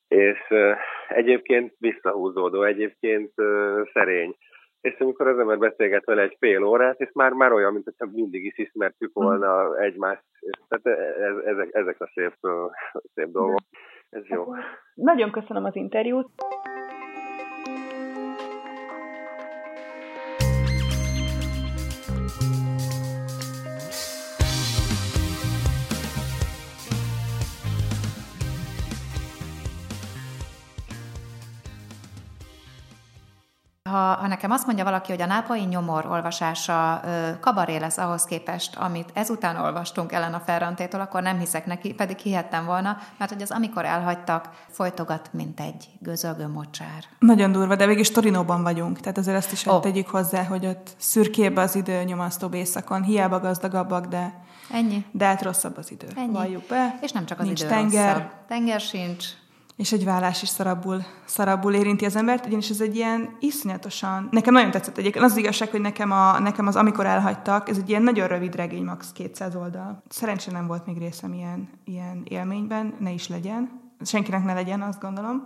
és 0.09 0.39
egyébként 1.09 1.75
visszahúzódó, 1.79 2.63
egyébként 2.63 3.33
szerény. 3.93 4.37
És 4.85 4.99
amikor 4.99 5.27
az 5.27 5.39
ember 5.39 5.59
beszélget 5.59 6.05
vele 6.05 6.23
egy 6.23 6.37
fél 6.39 6.65
órát, 6.65 7.01
és 7.01 7.11
már, 7.13 7.33
már 7.33 7.53
olyan, 7.53 7.73
mint 7.73 7.85
hogyha 7.85 8.09
mindig 8.13 8.45
is 8.45 8.59
ismertük 8.59 9.11
volna 9.13 9.79
egymást. 9.79 10.23
Tehát 10.69 10.99
ez, 11.19 11.37
ezek, 11.45 11.69
ezek 11.75 12.01
a 12.01 12.11
szép, 12.15 12.33
szép 13.15 13.29
dolgok. 13.29 13.61
Ez 14.11 14.27
jó. 14.27 14.45
Nagyon 14.95 15.31
köszönöm 15.31 15.65
az 15.65 15.77
interjút. 15.77 16.29
Ha, 33.95 34.15
ha 34.15 34.27
nekem 34.27 34.51
azt 34.51 34.67
mondja 34.67 34.85
valaki, 34.85 35.11
hogy 35.11 35.21
a 35.21 35.27
nápai 35.27 35.61
nyomor 35.61 36.07
olvasása 36.07 37.01
ö, 37.05 37.39
kabaré 37.41 37.77
lesz 37.77 37.99
ahhoz 37.99 38.25
képest, 38.25 38.77
amit 38.77 39.11
ezután 39.13 39.57
olvastunk 39.57 40.13
Elena 40.13 40.43
Ferrantétól, 40.47 41.01
akkor 41.01 41.23
nem 41.23 41.39
hiszek 41.39 41.67
neki, 41.67 41.95
pedig 41.95 42.19
hihettem 42.19 42.65
volna, 42.65 42.99
mert 43.19 43.33
hogy 43.33 43.43
az 43.43 43.51
amikor 43.51 43.85
elhagytak, 43.85 44.49
folytogat, 44.71 45.29
mint 45.33 45.61
egy 45.61 45.89
gözölgő 45.99 46.49
mocsár. 46.49 47.05
Nagyon 47.19 47.53
durva, 47.53 47.77
de 47.77 47.87
végig 47.87 48.13
Torinóban 48.13 48.63
vagyunk, 48.63 49.01
tehát 49.01 49.19
azért 49.19 49.37
ezt 49.37 49.53
is 49.53 49.67
oh. 49.67 49.81
tegyük 49.81 50.09
hozzá, 50.09 50.45
hogy 50.45 50.67
ott 50.67 50.91
szürkébb 50.99 51.57
az 51.57 51.75
idő 51.75 52.03
nyomasztóbb 52.03 52.55
éjszakon, 52.55 53.03
hiába 53.03 53.41
gazdagabbak, 53.41 54.07
de 54.07 54.43
Ennyi. 54.71 55.05
De 55.11 55.25
hát 55.25 55.43
rosszabb 55.43 55.77
az 55.77 55.91
idő. 55.91 56.07
Ennyi. 56.17 56.33
Valljuk 56.33 56.67
be. 56.69 56.99
És 57.01 57.13
nem 57.13 57.27
csak 57.27 57.39
az 57.39 57.47
Nincs 57.47 57.61
idő 57.61 57.69
tenger. 57.69 58.15
rosszabb. 58.15 58.31
Tenger 58.49 58.81
sincs, 58.81 59.25
és 59.77 59.93
egy 59.93 60.05
vállás 60.05 60.43
is 60.43 60.49
szarabbul, 60.49 61.03
szarabbul 61.25 61.75
érinti 61.75 62.05
az 62.05 62.17
embert, 62.17 62.47
ugyanis 62.47 62.71
ez 62.71 62.81
egy 62.81 62.97
ilyen 62.97 63.37
iszonyatosan... 63.41 64.29
Nekem 64.31 64.53
nagyon 64.53 64.71
tetszett 64.71 64.99
egyébként. 64.99 65.25
Az, 65.25 65.31
az 65.31 65.37
igazság, 65.37 65.71
hogy 65.71 65.81
nekem, 65.81 66.11
a, 66.11 66.39
nekem 66.39 66.67
az 66.67 66.77
Amikor 66.77 67.07
elhagytak, 67.07 67.69
ez 67.69 67.79
egy 67.79 67.89
ilyen 67.89 68.03
nagyon 68.03 68.29
rövid 68.29 68.55
regény, 68.55 68.85
max. 68.85 69.13
200 69.13 69.57
oldal. 69.57 70.03
Szerencsére 70.09 70.57
nem 70.57 70.67
volt 70.67 70.87
még 70.87 70.99
részem 70.99 71.33
ilyen, 71.33 71.69
ilyen 71.85 72.23
élményben, 72.29 72.95
ne 72.99 73.11
is 73.11 73.29
legyen. 73.29 73.81
Senkinek 74.01 74.45
ne 74.45 74.53
legyen, 74.53 74.83
azt 74.83 75.01
gondolom. 75.01 75.45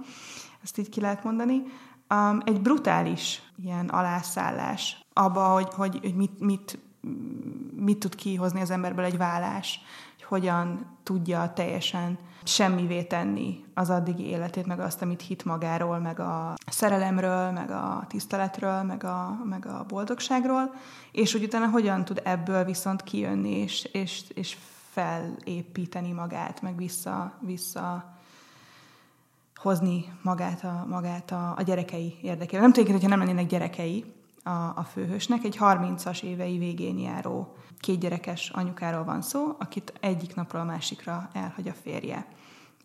Ezt 0.63 0.79
így 0.79 0.89
ki 0.89 1.01
lehet 1.01 1.25
mondani. 1.25 1.63
Um, 2.15 2.41
egy 2.45 2.61
brutális 2.61 3.43
ilyen 3.65 3.89
alászállás 3.89 5.07
abba, 5.13 5.45
hogy, 5.45 5.69
hogy, 5.75 5.99
hogy 6.03 6.15
mit, 6.15 6.41
mit, 6.41 6.79
mit 7.77 7.99
tud 7.99 8.15
kihozni 8.15 8.61
az 8.61 8.71
emberből 8.71 9.05
egy 9.05 9.17
vállás, 9.17 9.81
hogy 10.17 10.25
hogyan 10.25 10.97
tudja 11.03 11.53
teljesen 11.55 12.19
semmivé 12.49 13.03
tenni 13.03 13.65
az 13.75 13.91
addigi 13.91 14.27
életét, 14.27 14.67
meg 14.67 14.81
azt, 14.81 15.03
amit 15.03 15.23
hit 15.23 15.45
magáról, 15.45 15.99
meg 15.99 16.21
a 16.21 16.55
szerelemről, 16.71 17.51
meg 17.51 17.71
a 17.71 18.05
tiszteletről, 18.09 18.83
meg 18.83 19.05
a, 19.05 19.39
meg 19.45 19.67
a 19.67 19.85
boldogságról, 19.89 20.75
és 21.13 21.33
hogy 21.33 21.43
utána 21.43 21.69
hogyan 21.69 22.05
tud 22.05 22.21
ebből 22.25 22.65
viszont 22.65 23.03
kijönni, 23.03 23.51
és, 23.51 23.85
és, 23.93 24.25
és 24.35 24.57
felépíteni 24.91 26.13
magát, 26.13 26.63
meg 26.63 26.77
vissza, 26.77 27.33
vissza 27.41 28.17
hozni 29.55 30.13
magát 30.23 30.65
a, 30.65 30.85
magát 30.89 31.31
a, 31.31 31.55
a 31.57 31.63
gyerekei 31.63 32.19
érdekében. 32.23 32.61
Nem 32.61 32.73
tudom, 32.73 32.93
hogyha 32.93 33.09
nem 33.09 33.19
lennének 33.19 33.47
gyerekei 33.47 34.05
a, 34.49 34.73
a 34.77 34.87
főhősnek, 34.93 35.45
egy 35.45 35.57
30-as 35.61 36.23
évei 36.23 36.59
végén 36.59 36.99
járó 36.99 37.57
kétgyerekes 37.81 38.51
anyukáról 38.51 39.05
van 39.05 39.23
szó, 39.23 39.55
akit 39.59 39.93
egyik 40.01 40.35
napról 40.35 40.61
a 40.61 40.65
másikra 40.65 41.31
elhagy 41.33 41.69
a 41.69 41.73
férje 41.83 42.27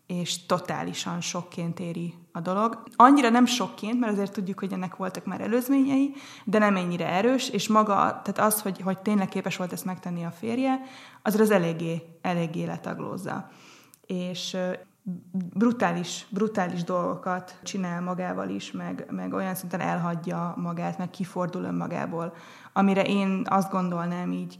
és 0.06 0.46
totálisan 0.46 1.20
sokként 1.20 1.80
éri 1.80 2.14
a 2.32 2.40
dolog. 2.40 2.82
Annyira 2.96 3.28
nem 3.28 3.46
sokként, 3.46 4.00
mert 4.00 4.12
azért 4.12 4.32
tudjuk, 4.32 4.58
hogy 4.58 4.72
ennek 4.72 4.96
voltak 4.96 5.24
már 5.24 5.40
előzményei, 5.40 6.14
de 6.44 6.58
nem 6.58 6.76
ennyire 6.76 7.08
erős, 7.08 7.48
és 7.48 7.68
maga, 7.68 7.94
tehát 7.94 8.38
az, 8.38 8.62
hogy, 8.62 8.80
hogy 8.80 8.98
tényleg 8.98 9.28
képes 9.28 9.56
volt 9.56 9.72
ezt 9.72 9.84
megtenni 9.84 10.24
a 10.24 10.30
férje, 10.30 10.80
azért 11.22 11.42
az 11.42 11.50
eléggé, 11.50 12.18
eléggé 12.22 12.64
letaglózza. 12.64 13.50
És 14.06 14.56
brutális, 15.32 16.26
brutális 16.30 16.84
dolgokat 16.84 17.58
csinál 17.62 18.00
magával 18.00 18.48
is, 18.48 18.72
meg, 18.72 19.06
meg 19.10 19.32
olyan 19.32 19.54
szinten 19.54 19.80
elhagyja 19.80 20.54
magát, 20.56 20.98
meg 20.98 21.10
kifordul 21.10 21.62
önmagából, 21.64 22.34
amire 22.72 23.02
én 23.02 23.42
azt 23.48 23.70
gondolnám 23.70 24.32
így 24.32 24.58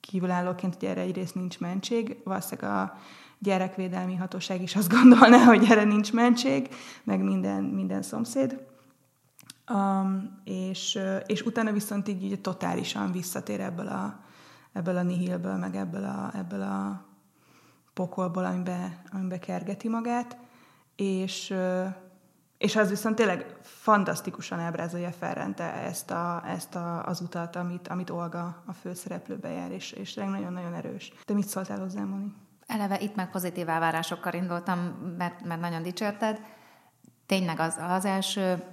kívülállóként, 0.00 0.74
hogy 0.74 0.88
erre 0.88 1.00
egyrészt 1.00 1.34
nincs 1.34 1.60
mentség, 1.60 2.20
valószínűleg 2.24 2.70
a 2.70 2.96
gyerekvédelmi 3.38 4.16
hatóság 4.16 4.62
is 4.62 4.76
azt 4.76 4.92
gondolná, 4.92 5.44
hogy 5.54 5.64
erre 5.70 5.84
nincs 5.84 6.12
mentség, 6.12 6.68
meg 7.04 7.20
minden, 7.20 7.62
minden 7.62 8.02
szomszéd. 8.02 8.68
Um, 9.72 10.40
és, 10.44 10.98
és 11.26 11.42
utána 11.42 11.72
viszont 11.72 12.08
így, 12.08 12.22
így 12.22 12.40
totálisan 12.40 13.12
visszatér 13.12 13.60
ebből 13.60 13.86
a, 13.86 14.20
ebből 14.72 14.96
a 14.96 15.02
nihilből, 15.02 15.56
meg 15.56 15.76
ebből 15.76 16.04
a, 16.04 16.30
ebből 16.34 16.62
a 16.62 17.08
pokolból, 17.92 18.44
amiben, 18.44 19.02
amiben 19.12 19.40
kergeti 19.40 19.88
magát, 19.88 20.36
és, 20.96 21.54
és 22.58 22.76
az 22.76 22.88
viszont 22.88 23.16
tényleg 23.16 23.56
fantasztikusan 23.62 24.58
ábrázolja 24.58 25.10
Ferrente 25.10 25.72
ezt, 25.72 26.10
a, 26.10 26.42
ezt 26.46 26.74
a, 26.74 27.06
az 27.06 27.20
utat, 27.20 27.56
amit, 27.56 27.88
amit 27.88 28.10
Olga 28.10 28.62
a 28.66 28.72
főszereplőbe 28.72 29.48
jár, 29.48 29.70
és, 29.70 29.92
és 29.92 30.14
nagyon-nagyon 30.14 30.74
erős. 30.74 31.12
Te 31.24 31.34
mit 31.34 31.48
szóltál 31.48 31.78
hozzá, 31.78 32.04
Moni? 32.04 32.32
Eleve 32.66 33.00
itt 33.00 33.14
meg 33.14 33.30
pozitív 33.30 33.68
elvárásokkal 33.68 34.32
indultam, 34.32 34.78
mert, 35.18 35.44
mert 35.44 35.60
nagyon 35.60 35.82
dicsérted. 35.82 36.40
Tényleg 37.26 37.60
az, 37.60 37.76
az 37.88 38.04
első, 38.04 38.64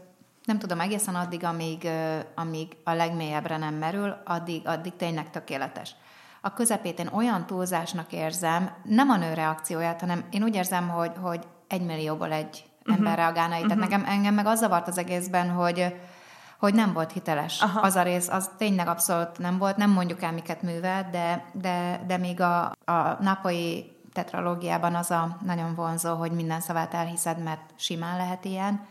nem 0.44 0.60
tudom, 0.60 0.80
egészen 0.80 1.16
addig, 1.16 1.44
amíg, 1.44 1.88
amíg 2.36 2.78
a 2.84 2.92
legmélyebbre 2.92 3.58
nem 3.58 3.74
merül, 3.74 4.18
addig, 4.26 4.68
addig 4.68 4.96
tényleg 4.96 5.30
tökéletes. 5.30 5.96
A 6.42 6.54
közepét 6.54 7.00
én 7.00 7.10
olyan 7.14 7.46
túlzásnak 7.46 8.12
érzem, 8.12 8.72
nem 8.84 9.10
a 9.10 9.18
nő 9.18 9.34
reakcióját, 9.34 10.00
hanem 10.00 10.24
én 10.32 10.44
úgy 10.44 10.56
érzem, 10.56 10.90
hogy, 10.90 11.12
hogy 11.22 11.48
egy 11.68 11.86
millióból 11.86 12.32
egy 12.32 12.66
uh-huh. 12.80 12.96
ember 12.96 13.18
reagálna 13.18 13.56
így. 13.58 13.66
Tehát 13.66 13.78
uh-huh. 13.78 13.90
nekem, 13.90 14.14
engem 14.14 14.34
meg 14.34 14.46
az 14.46 14.60
zavart 14.60 14.88
az 14.88 14.98
egészben, 14.98 15.50
hogy, 15.50 15.96
hogy 16.60 16.74
nem 16.74 16.94
volt 16.94 17.12
hiteles. 17.12 17.62
Aha. 17.62 17.80
Az 17.80 17.96
a 17.96 18.04
rész, 18.04 18.28
az 18.28 18.50
tényleg 18.58 18.88
abszolút 18.88 19.38
nem 19.38 19.58
volt, 19.58 19.78
nem 19.78 19.90
mondjuk 19.90 20.22
el, 20.22 20.32
miket 20.32 20.62
művelt, 20.62 21.10
de, 21.10 21.46
de, 21.54 22.04
de 22.08 22.18
még 22.18 22.42
a, 22.42 22.64
a 22.86 23.18
napai 23.20 23.96
tetralógiában 24.14 24.96
az 24.96 25.12
a 25.12 25.38
nagyon 25.46 25.76
vonzó, 25.76 26.16
hogy 26.16 26.32
minden 26.32 26.60
szavát 26.60 26.94
elhiszed, 26.94 27.44
mert 27.44 27.62
simán 27.76 28.18
lehet 28.18 28.46
ilyen. 28.46 28.86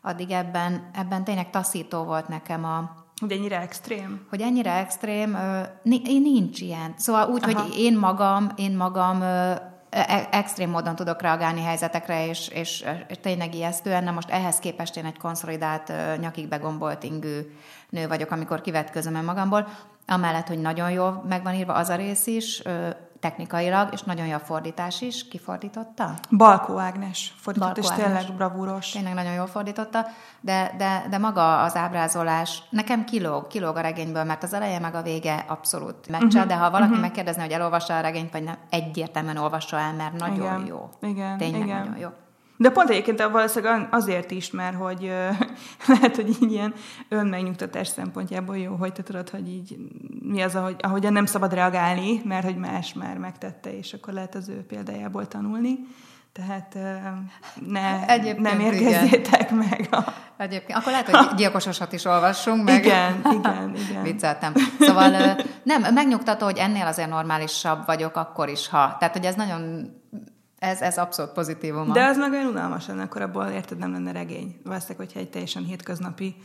Addig 0.00 0.30
ebben, 0.30 0.90
ebben 0.92 1.24
tényleg 1.24 1.50
taszító 1.50 2.02
volt 2.04 2.28
nekem 2.28 2.64
a, 2.64 3.01
hogy 3.22 3.32
ennyire 3.32 3.60
extrém? 3.60 4.26
Hogy 4.30 4.40
ennyire 4.40 4.72
extrém, 4.72 5.38
nincs 5.82 6.60
ilyen. 6.60 6.94
Szóval 6.96 7.28
úgy, 7.28 7.42
Aha. 7.42 7.60
hogy 7.60 7.78
én 7.78 7.98
magam, 7.98 8.50
én 8.56 8.76
magam 8.76 9.22
e- 9.90 10.28
extrém 10.30 10.70
módon 10.70 10.96
tudok 10.96 11.22
reagálni 11.22 11.62
helyzetekre, 11.62 12.26
és, 12.26 12.48
és, 12.48 12.84
és 13.08 13.16
tényleg 13.20 13.54
ijesztően, 13.54 14.04
de 14.04 14.10
most 14.10 14.30
ehhez 14.30 14.58
képest 14.58 14.96
én 14.96 15.04
egy 15.04 15.18
konszolidált, 15.18 15.92
nyakig 16.20 16.48
begombolt 16.48 17.02
ingű 17.02 17.40
nő 17.88 18.08
vagyok, 18.08 18.30
amikor 18.30 18.60
kivetközöm 18.60 19.24
magamból. 19.24 19.68
Amellett, 20.06 20.48
hogy 20.48 20.60
nagyon 20.60 20.90
jól 20.90 21.24
meg 21.28 21.42
van 21.42 21.54
írva 21.54 21.72
az 21.72 21.88
a 21.88 21.96
rész 21.96 22.26
is, 22.26 22.62
technikailag, 23.22 23.88
és 23.92 24.02
nagyon 24.02 24.26
jó 24.26 24.34
a 24.34 24.38
fordítás 24.38 25.00
is. 25.00 25.28
Ki 25.28 25.38
fordította? 25.38 26.14
Balkó 26.30 26.78
Ágnes 26.78 27.34
fordított, 27.36 27.74
Balkó 27.74 27.80
és 27.80 27.90
Ágnes. 27.90 28.06
tényleg 28.06 28.36
bravúros. 28.36 28.90
Tényleg 28.90 29.14
nagyon 29.14 29.32
jól 29.32 29.46
fordította, 29.46 30.06
de, 30.40 30.74
de, 30.78 31.06
de 31.10 31.18
maga 31.18 31.62
az 31.62 31.76
ábrázolás 31.76 32.62
nekem 32.70 33.04
kilóg, 33.04 33.46
kilóg 33.46 33.76
a 33.76 33.80
regényből, 33.80 34.24
mert 34.24 34.42
az 34.42 34.52
eleje 34.52 34.78
meg 34.78 34.94
a 34.94 35.02
vége 35.02 35.44
abszolút 35.48 36.08
meccse, 36.08 36.26
uh-huh. 36.26 36.46
de 36.46 36.56
ha 36.56 36.70
valaki 36.70 36.88
uh-huh. 36.88 37.00
megkérdezne, 37.00 37.42
hogy 37.42 37.52
elolvassa 37.52 37.96
a 37.96 38.00
regényt, 38.00 38.32
vagy 38.32 38.44
nem, 38.44 38.56
egyértelműen 38.70 39.36
olvassa 39.36 39.78
el, 39.78 39.92
mert 39.92 40.18
nagyon 40.18 40.36
Igen. 40.36 40.66
jó. 40.66 40.90
Igen, 41.00 41.38
Tényleg 41.38 41.60
igen. 41.60 41.78
nagyon 41.78 41.98
jó. 41.98 42.08
De 42.56 42.70
pont 42.70 42.90
egyébként 42.90 43.22
valószínűleg 43.22 43.88
azért 43.90 44.30
is, 44.30 44.50
mert 44.50 44.76
hogy 44.76 45.04
ö, 45.04 45.28
lehet, 45.92 46.16
hogy 46.16 46.28
így 46.28 46.52
ilyen 46.52 46.74
önmegnyugtatás 47.08 47.88
szempontjából 47.88 48.58
jó, 48.58 48.74
hogy 48.74 48.92
te 48.92 49.02
tudod, 49.02 49.28
hogy 49.30 49.48
így 49.48 49.76
mi 50.22 50.42
az, 50.42 50.54
ahogy, 50.54 50.76
ahogyan 50.78 51.12
nem 51.12 51.26
szabad 51.26 51.52
reagálni, 51.52 52.22
mert 52.24 52.44
hogy 52.44 52.56
más 52.56 52.92
már 52.92 53.18
megtette, 53.18 53.76
és 53.76 53.92
akkor 53.92 54.12
lehet 54.12 54.34
az 54.34 54.48
ő 54.48 54.64
példájából 54.68 55.28
tanulni. 55.28 55.78
Tehát 56.32 56.78
ne, 57.66 58.06
Egyébként 58.06 58.40
nem 58.40 58.60
érkezzétek 58.60 59.50
meg 59.50 59.88
a... 59.90 60.04
Egyébként, 60.36 60.78
akkor 60.78 60.92
lehet, 60.92 61.08
hogy 61.10 61.34
gyilkososat 61.36 61.92
is 61.92 62.04
olvassunk 62.04 62.64
meg. 62.64 62.84
Igen, 62.84 63.20
igen, 63.32 63.74
igen. 63.76 64.02
Vicceltem. 64.02 64.52
Szóval 64.80 65.36
nem, 65.62 65.94
megnyugtató, 65.94 66.44
hogy 66.44 66.56
ennél 66.56 66.86
azért 66.86 67.08
normálisabb 67.08 67.86
vagyok 67.86 68.16
akkor 68.16 68.48
is, 68.48 68.68
ha. 68.68 68.96
Tehát, 68.98 69.16
hogy 69.16 69.24
ez 69.24 69.34
nagyon, 69.34 69.90
ez, 70.62 70.80
ez 70.80 70.98
abszolút 70.98 71.32
pozitívum. 71.32 71.92
De 71.92 72.04
az 72.04 72.16
meg 72.16 72.32
olyan 72.32 72.46
unalmas 72.46 72.86
lenne, 72.86 73.02
akkor 73.02 73.22
abból 73.22 73.44
érted 73.46 73.78
nem 73.78 73.92
lenne 73.92 74.12
regény. 74.12 74.60
Valószínűleg, 74.64 74.96
hogyha 75.06 75.20
egy 75.20 75.30
teljesen 75.30 75.64
hétköznapi 75.64 76.36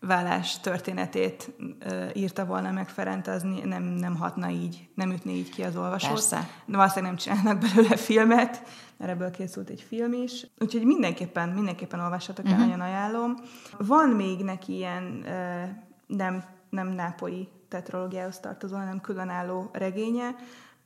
vállás 0.00 0.60
történetét 0.60 1.50
ö, 1.78 2.04
írta 2.14 2.44
volna 2.44 2.70
meg 2.70 2.88
Ferent, 2.88 3.26
az 3.26 3.42
nem, 3.64 3.82
nem 3.82 4.16
hatna 4.16 4.48
így, 4.48 4.88
nem 4.94 5.10
ütné 5.10 5.32
így 5.32 5.50
ki 5.50 5.62
az 5.62 5.76
olvasót. 5.76 6.10
Persze. 6.10 6.48
De 6.66 6.76
valószínűleg 6.76 7.10
nem 7.14 7.20
csinálnak 7.20 7.58
belőle 7.58 7.96
filmet, 7.96 8.62
mert 8.96 9.10
ebből 9.10 9.30
készült 9.30 9.68
egy 9.68 9.84
film 9.88 10.12
is. 10.12 10.46
Úgyhogy 10.58 10.84
mindenképpen, 10.84 11.48
mindenképpen 11.48 12.00
olvassatok 12.00 12.46
el, 12.46 12.52
Mhm. 12.52 12.60
nagyon 12.60 12.80
ajánlom. 12.80 13.34
Van 13.78 14.08
még 14.08 14.44
neki 14.44 14.74
ilyen 14.74 15.22
ö, 15.26 15.62
nem, 16.06 16.44
nem 16.70 16.88
nápolyi 16.88 17.48
tetrológiához 17.68 18.38
tartozó, 18.38 18.76
hanem 18.76 19.00
különálló 19.00 19.70
regénye. 19.72 20.34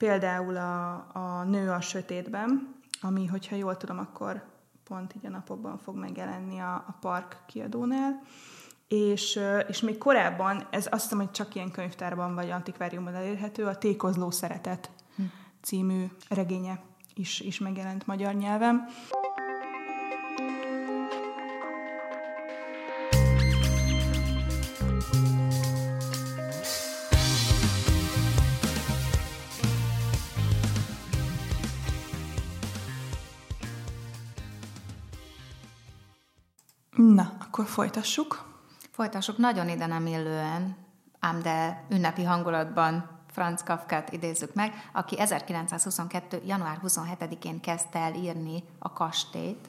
Például 0.01 0.57
a, 0.57 0.93
a 1.13 1.45
Nő 1.45 1.71
a 1.71 1.81
sötétben, 1.81 2.75
ami, 3.01 3.27
hogyha 3.27 3.57
jól 3.57 3.77
tudom, 3.77 3.99
akkor 3.99 4.43
pont 4.85 5.15
így 5.17 5.27
a 5.27 5.31
napokban 5.31 5.79
fog 5.79 5.97
megjelenni 5.97 6.59
a, 6.59 6.75
a 6.75 6.97
Park 7.01 7.37
kiadónál. 7.47 8.23
És, 8.89 9.41
és 9.69 9.81
még 9.81 9.99
korábban, 9.99 10.67
ez 10.71 10.87
azt 10.91 11.03
hiszem, 11.03 11.19
hogy 11.19 11.31
csak 11.31 11.55
ilyen 11.55 11.71
könyvtárban 11.71 12.35
vagy 12.35 12.51
antikváriumban 12.51 13.15
elérhető, 13.15 13.67
a 13.67 13.79
Tékozló 13.79 14.31
szeretet 14.31 14.91
című 15.63 16.07
regénye 16.29 16.81
is, 17.15 17.41
is 17.41 17.59
megjelent 17.59 18.07
magyar 18.07 18.35
nyelven. 18.35 18.85
Akkor 37.51 37.67
folytassuk. 37.67 38.45
Folytassuk 38.91 39.39
nagyon 39.39 39.69
ide 39.69 39.87
nem 39.87 40.07
illően, 40.07 40.77
ám 41.21 41.43
de 41.43 41.85
ünnepi 41.89 42.25
hangulatban 42.25 43.09
Franz 43.31 43.63
Kafkát 43.63 44.13
idézzük 44.13 44.55
meg, 44.55 44.73
aki 44.93 45.21
1922. 45.21 46.43
január 46.47 46.81
27-én 46.87 47.61
kezdte 47.61 47.99
el 47.99 48.15
írni 48.15 48.65
a 48.79 48.93
kastélyt, 48.93 49.69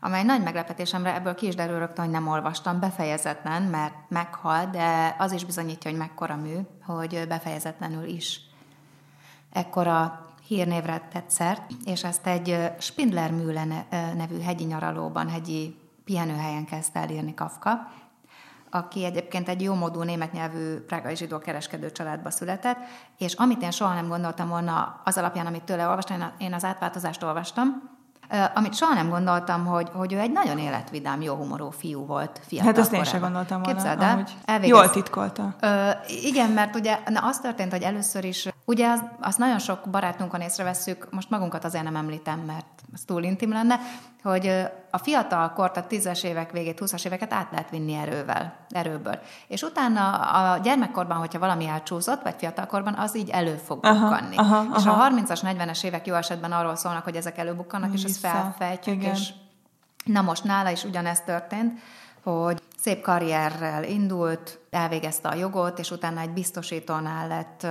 amely 0.00 0.22
nagy 0.22 0.42
meglepetésemre 0.42 1.14
ebből 1.14 1.34
ki 1.34 1.46
is 1.46 1.54
derül 1.54 1.78
rögtön, 1.78 2.04
hogy 2.04 2.14
nem 2.14 2.28
olvastam, 2.28 2.80
befejezetlen, 2.80 3.62
mert 3.62 3.94
meghal, 4.08 4.66
de 4.66 5.16
az 5.18 5.32
is 5.32 5.44
bizonyítja, 5.44 5.90
hogy 5.90 5.98
mekkora 5.98 6.36
mű, 6.36 6.56
hogy 6.84 7.24
befejezetlenül 7.28 8.04
is 8.04 8.40
ekkora 9.52 10.26
hírnévre 10.46 11.08
tett 11.12 11.30
szert, 11.30 11.62
és 11.84 12.04
ezt 12.04 12.26
egy 12.26 12.72
Spindler 12.78 13.32
Mühle 13.32 13.86
nevű 14.16 14.40
hegyi 14.40 14.64
nyaralóban, 14.64 15.28
hegyi 15.28 15.86
pihenőhelyen 16.08 16.64
kezdte 16.64 17.00
el 17.00 17.08
írni 17.10 17.34
Kafka, 17.34 17.90
aki 18.70 19.04
egyébként 19.04 19.48
egy 19.48 19.62
jómódú 19.62 20.02
német 20.02 20.32
nyelvű 20.32 20.76
prágai 20.76 21.16
zsidó 21.16 21.38
kereskedő 21.38 21.92
családba 21.92 22.30
született, 22.30 22.78
és 23.18 23.32
amit 23.34 23.62
én 23.62 23.70
soha 23.70 23.94
nem 23.94 24.08
gondoltam 24.08 24.48
volna 24.48 25.00
az 25.04 25.18
alapján, 25.18 25.46
amit 25.46 25.62
tőle 25.62 25.86
olvastam, 25.88 26.30
én 26.38 26.52
az 26.54 26.64
átváltozást 26.64 27.22
olvastam, 27.22 27.90
amit 28.54 28.74
soha 28.74 28.94
nem 28.94 29.08
gondoltam, 29.08 29.66
hogy, 29.66 29.88
hogy 29.94 30.12
ő 30.12 30.18
egy 30.18 30.32
nagyon 30.32 30.58
életvidám, 30.58 31.22
jó 31.22 31.34
humorú 31.34 31.70
fiú 31.70 32.06
volt 32.06 32.40
fiatal 32.46 32.66
Hát 32.66 32.78
ezt 32.78 32.92
én 32.92 33.04
sem 33.04 33.20
gondoltam 33.20 33.62
volna. 33.62 33.74
Képzeld 33.74 34.02
el, 34.02 34.24
elvégez- 34.44 34.78
Jól 34.78 34.90
titkolta. 34.90 35.54
Ö, 35.60 35.90
igen, 36.22 36.50
mert 36.50 36.74
ugye 36.74 36.98
na, 37.06 37.20
az 37.20 37.38
történt, 37.38 37.72
hogy 37.72 37.82
először 37.82 38.24
is, 38.24 38.48
ugye 38.64 38.88
az, 38.90 39.02
azt 39.20 39.38
nagyon 39.38 39.58
sok 39.58 39.80
barátunkon 39.90 40.40
észrevesszük, 40.40 41.08
most 41.10 41.30
magunkat 41.30 41.64
azért 41.64 41.84
nem 41.84 41.96
említem, 41.96 42.38
mert 42.38 42.77
az 42.98 43.04
túl 43.04 43.22
intim 43.22 43.52
lenne, 43.52 43.78
hogy 44.22 44.66
a 44.90 44.98
fiatal 44.98 45.52
kort, 45.52 45.76
a 45.76 45.86
tízes 45.86 46.22
évek 46.22 46.50
végét, 46.52 46.78
20-as 46.80 47.06
éveket 47.06 47.32
át 47.32 47.50
lehet 47.50 47.70
vinni 47.70 47.94
erővel, 47.94 48.54
erőből. 48.70 49.18
És 49.48 49.62
utána 49.62 50.10
a 50.12 50.58
gyermekkorban, 50.58 51.16
hogyha 51.16 51.38
valami 51.38 51.66
elcsúszott, 51.66 52.22
vagy 52.22 52.34
fiatalkorban, 52.38 52.94
az 52.94 53.16
így 53.16 53.30
elő 53.30 53.56
fog 53.64 53.84
Aha, 53.84 54.08
bukkanni. 54.08 54.36
aha, 54.36 54.76
És 54.76 54.84
aha. 54.86 55.04
a 55.04 55.10
30-as, 55.10 55.40
40-es 55.42 55.84
évek 55.84 56.06
jó 56.06 56.14
esetben 56.14 56.52
arról 56.52 56.76
szólnak, 56.76 57.04
hogy 57.04 57.16
ezek 57.16 57.38
előbukkannak, 57.38 57.92
és 57.92 58.02
ezt 58.02 58.20
Vissza. 58.20 58.28
felfejtjük, 58.28 58.96
Igen. 59.02 59.14
és 59.14 59.28
Na 60.04 60.20
most 60.20 60.44
nála 60.44 60.70
is 60.70 60.84
ugyanezt 60.84 61.24
történt, 61.24 61.80
hogy 62.22 62.62
szép 62.80 63.02
karrierrel 63.02 63.84
indult, 63.84 64.58
elvégezte 64.70 65.28
a 65.28 65.34
jogot, 65.34 65.78
és 65.78 65.90
utána 65.90 66.20
egy 66.20 66.30
biztosítónál 66.30 67.28
lett 67.28 67.66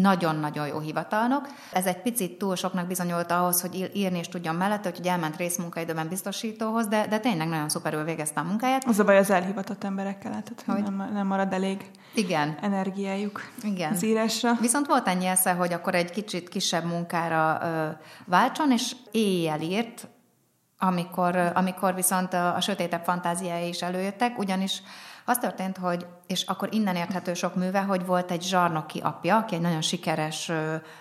nagyon-nagyon 0.00 0.66
jó 0.66 0.78
hivatalnok. 0.78 1.48
Ez 1.72 1.86
egy 1.86 2.02
picit 2.02 2.38
túl 2.38 2.56
soknak 2.56 2.86
bizonyult 2.86 3.30
ahhoz, 3.30 3.60
hogy 3.60 3.74
ír- 3.74 3.94
írni 3.94 4.18
is 4.18 4.28
tudjon 4.28 4.54
mellette, 4.54 4.92
hogy 4.96 5.06
elment 5.06 5.36
részmunkaidőben 5.36 6.08
biztosítóhoz, 6.08 6.86
de, 6.86 7.06
de 7.06 7.18
tényleg 7.18 7.48
nagyon 7.48 7.68
szuperül 7.68 8.04
végezte 8.04 8.40
a 8.40 8.44
munkáját. 8.44 8.84
Az 8.84 8.98
a 8.98 9.04
baj 9.04 9.18
az 9.18 9.30
elhivatott 9.30 9.84
emberekkel, 9.84 10.30
tehát 10.30 10.62
hogy 10.66 10.74
Hogy? 10.74 10.82
nem, 10.82 11.10
nem 11.12 11.26
marad 11.26 11.52
elég 11.52 11.90
Igen, 12.14 12.58
energiájuk 12.60 13.40
Igen. 13.62 13.92
az 13.92 14.04
írásra. 14.04 14.52
Viszont 14.60 14.86
volt 14.86 15.08
ennyi 15.08 15.26
esze, 15.26 15.52
hogy 15.52 15.72
akkor 15.72 15.94
egy 15.94 16.10
kicsit 16.10 16.48
kisebb 16.48 16.84
munkára 16.84 17.58
ö, 17.62 17.88
váltson, 18.24 18.72
és 18.72 18.96
éjjel 19.10 19.60
írt, 19.60 20.08
amikor, 20.78 21.52
amikor 21.54 21.94
viszont 21.94 22.32
a, 22.32 22.54
a 22.54 22.60
sötétebb 22.60 23.04
fantáziái 23.04 23.68
is 23.68 23.82
előjöttek, 23.82 24.38
ugyanis 24.38 24.82
az 25.28 25.38
történt, 25.38 25.76
hogy, 25.76 26.06
és 26.26 26.42
akkor 26.42 26.68
innen 26.74 26.96
érthető 26.96 27.34
sok 27.34 27.54
műve, 27.54 27.80
hogy 27.80 28.06
volt 28.06 28.30
egy 28.30 28.42
zsarnoki 28.42 28.98
apja, 28.98 29.36
aki 29.36 29.54
egy 29.54 29.60
nagyon 29.60 29.80
sikeres 29.80 30.52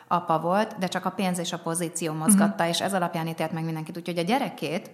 apa 0.07 0.39
volt, 0.39 0.77
de 0.77 0.87
csak 0.87 1.05
a 1.05 1.09
pénz 1.09 1.39
és 1.39 1.53
a 1.53 1.59
pozíció 1.59 2.13
mozgatta, 2.13 2.53
uh-huh. 2.53 2.69
és 2.69 2.81
ez 2.81 2.93
alapján 2.93 3.27
ítélt 3.27 3.51
meg 3.51 3.63
mindenkit. 3.63 3.97
Úgyhogy 3.97 4.17
a 4.17 4.21
gyerekét, 4.21 4.91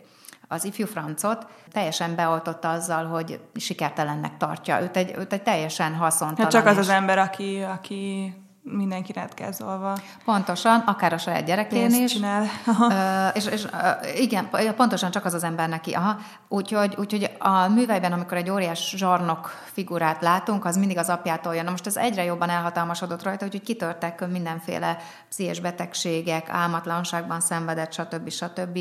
az 0.47 0.63
ifjú 0.63 0.85
francot 0.85 1.47
teljesen 1.71 2.15
beoltotta 2.15 2.69
azzal, 2.69 3.05
hogy 3.05 3.39
sikertelennek 3.55 4.37
tartja. 4.37 4.81
Őt 4.81 4.97
egy, 4.97 5.15
őt 5.17 5.33
egy 5.33 5.43
teljesen 5.43 5.95
haszontalan. 5.95 6.43
Hát 6.43 6.51
csak 6.51 6.65
az 6.65 6.73
és- 6.73 6.79
az 6.79 6.89
ember, 6.89 7.17
aki, 7.17 7.61
aki 7.61 8.33
mindenki 8.63 9.11
rátkázolva 9.11 9.97
Pontosan, 10.25 10.79
akár 10.79 11.13
a 11.13 11.17
saját 11.17 11.45
gyerekén 11.45 11.93
is. 11.93 12.11
csinál. 12.11 12.45
Aha. 12.65 12.89
És, 13.37 13.45
és 13.45 13.67
igen, 14.15 14.49
pontosan 14.75 15.11
csak 15.11 15.25
az 15.25 15.33
az 15.33 15.43
ember 15.43 15.69
neki. 15.69 15.93
Aha. 15.93 16.17
Úgyhogy, 16.47 16.95
úgyhogy 16.97 17.31
a 17.39 17.67
műveiben, 17.67 18.11
amikor 18.11 18.37
egy 18.37 18.49
óriás 18.49 18.93
zsarnok 18.97 19.49
figurát 19.63 20.21
látunk, 20.21 20.65
az 20.65 20.77
mindig 20.77 20.97
az 20.97 21.09
apjától 21.09 21.55
jön. 21.55 21.63
Na 21.63 21.71
most 21.71 21.87
ez 21.87 21.97
egyre 21.97 22.23
jobban 22.23 22.49
elhatalmasodott 22.49 23.23
rajta, 23.23 23.45
úgyhogy 23.45 23.63
kitörtek 23.63 24.27
mindenféle 24.27 24.97
pszichés 25.29 25.59
betegségek, 25.59 26.49
álmatlanságban 26.49 27.39
szenvedett, 27.39 27.93
stb. 27.93 28.29
stb. 28.29 28.79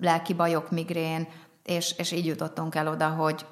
lelki 0.00 0.34
bajok, 0.34 0.70
migrén, 0.70 1.28
és, 1.62 1.94
és 1.98 2.12
így 2.12 2.26
jutottunk 2.26 2.74
el 2.74 2.88
oda, 2.88 3.08
hogy, 3.08 3.46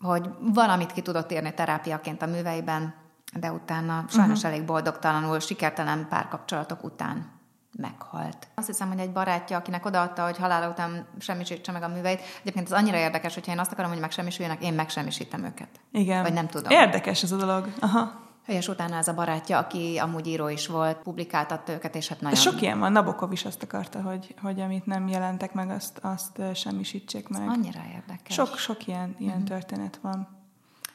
hogy 0.00 0.28
valamit 0.40 0.92
ki 0.92 1.02
tudott 1.02 1.30
érni 1.30 1.54
terápiaként 1.54 2.22
a 2.22 2.26
műveiben, 2.26 2.99
de 3.34 3.52
utána 3.52 4.04
sajnos 4.08 4.38
uh-huh. 4.38 4.52
elég 4.52 4.66
boldogtalanul, 4.66 5.40
sikertelen 5.40 6.06
párkapcsolatok 6.08 6.84
után 6.84 7.38
meghalt. 7.78 8.48
Azt 8.54 8.66
hiszem, 8.66 8.88
hogy 8.88 8.98
egy 8.98 9.12
barátja, 9.12 9.56
akinek 9.56 9.86
odaadta, 9.86 10.24
hogy 10.24 10.36
halála 10.36 10.68
után 10.68 11.06
semmisítse 11.18 11.72
meg 11.72 11.82
a 11.82 11.88
műveit. 11.88 12.20
Egyébként 12.40 12.66
ez 12.66 12.78
annyira 12.78 12.96
érdekes, 12.96 13.34
hogyha 13.34 13.52
én 13.52 13.58
azt 13.58 13.72
akarom, 13.72 13.90
hogy 13.90 14.00
megsemmisüljenek, 14.00 14.62
én 14.62 14.74
megsemmisítem 14.74 15.44
őket. 15.44 15.68
Igen. 15.92 16.22
Vagy 16.22 16.32
nem 16.32 16.46
tudom. 16.46 16.70
Érdekes 16.70 17.22
ez 17.22 17.32
a 17.32 17.36
dolog. 17.36 17.72
Aha. 17.80 18.28
És 18.46 18.68
utána 18.68 18.96
ez 18.96 19.08
a 19.08 19.14
barátja, 19.14 19.58
aki 19.58 19.98
amúgy 19.98 20.26
író 20.26 20.48
is 20.48 20.66
volt, 20.66 20.96
publikáltatta 20.96 21.72
őket, 21.72 21.94
és 21.94 22.08
hát 22.08 22.20
nagyon... 22.20 22.38
Sok 22.38 22.60
ilyen 22.60 22.78
van. 22.78 22.92
Nabokov 22.92 23.32
is 23.32 23.44
azt 23.44 23.62
akarta, 23.62 24.02
hogy, 24.02 24.34
hogy 24.42 24.60
amit 24.60 24.86
nem 24.86 25.08
jelentek 25.08 25.52
meg, 25.52 25.70
azt, 25.70 25.98
azt 26.02 26.40
semmisítsék 26.54 27.28
meg. 27.28 27.48
Annyira 27.48 27.80
érdekes. 27.94 28.34
Sok, 28.34 28.56
sok 28.56 28.86
ilyen, 28.86 29.16
ilyen 29.18 29.44
történet 29.44 29.98
van. 30.02 30.28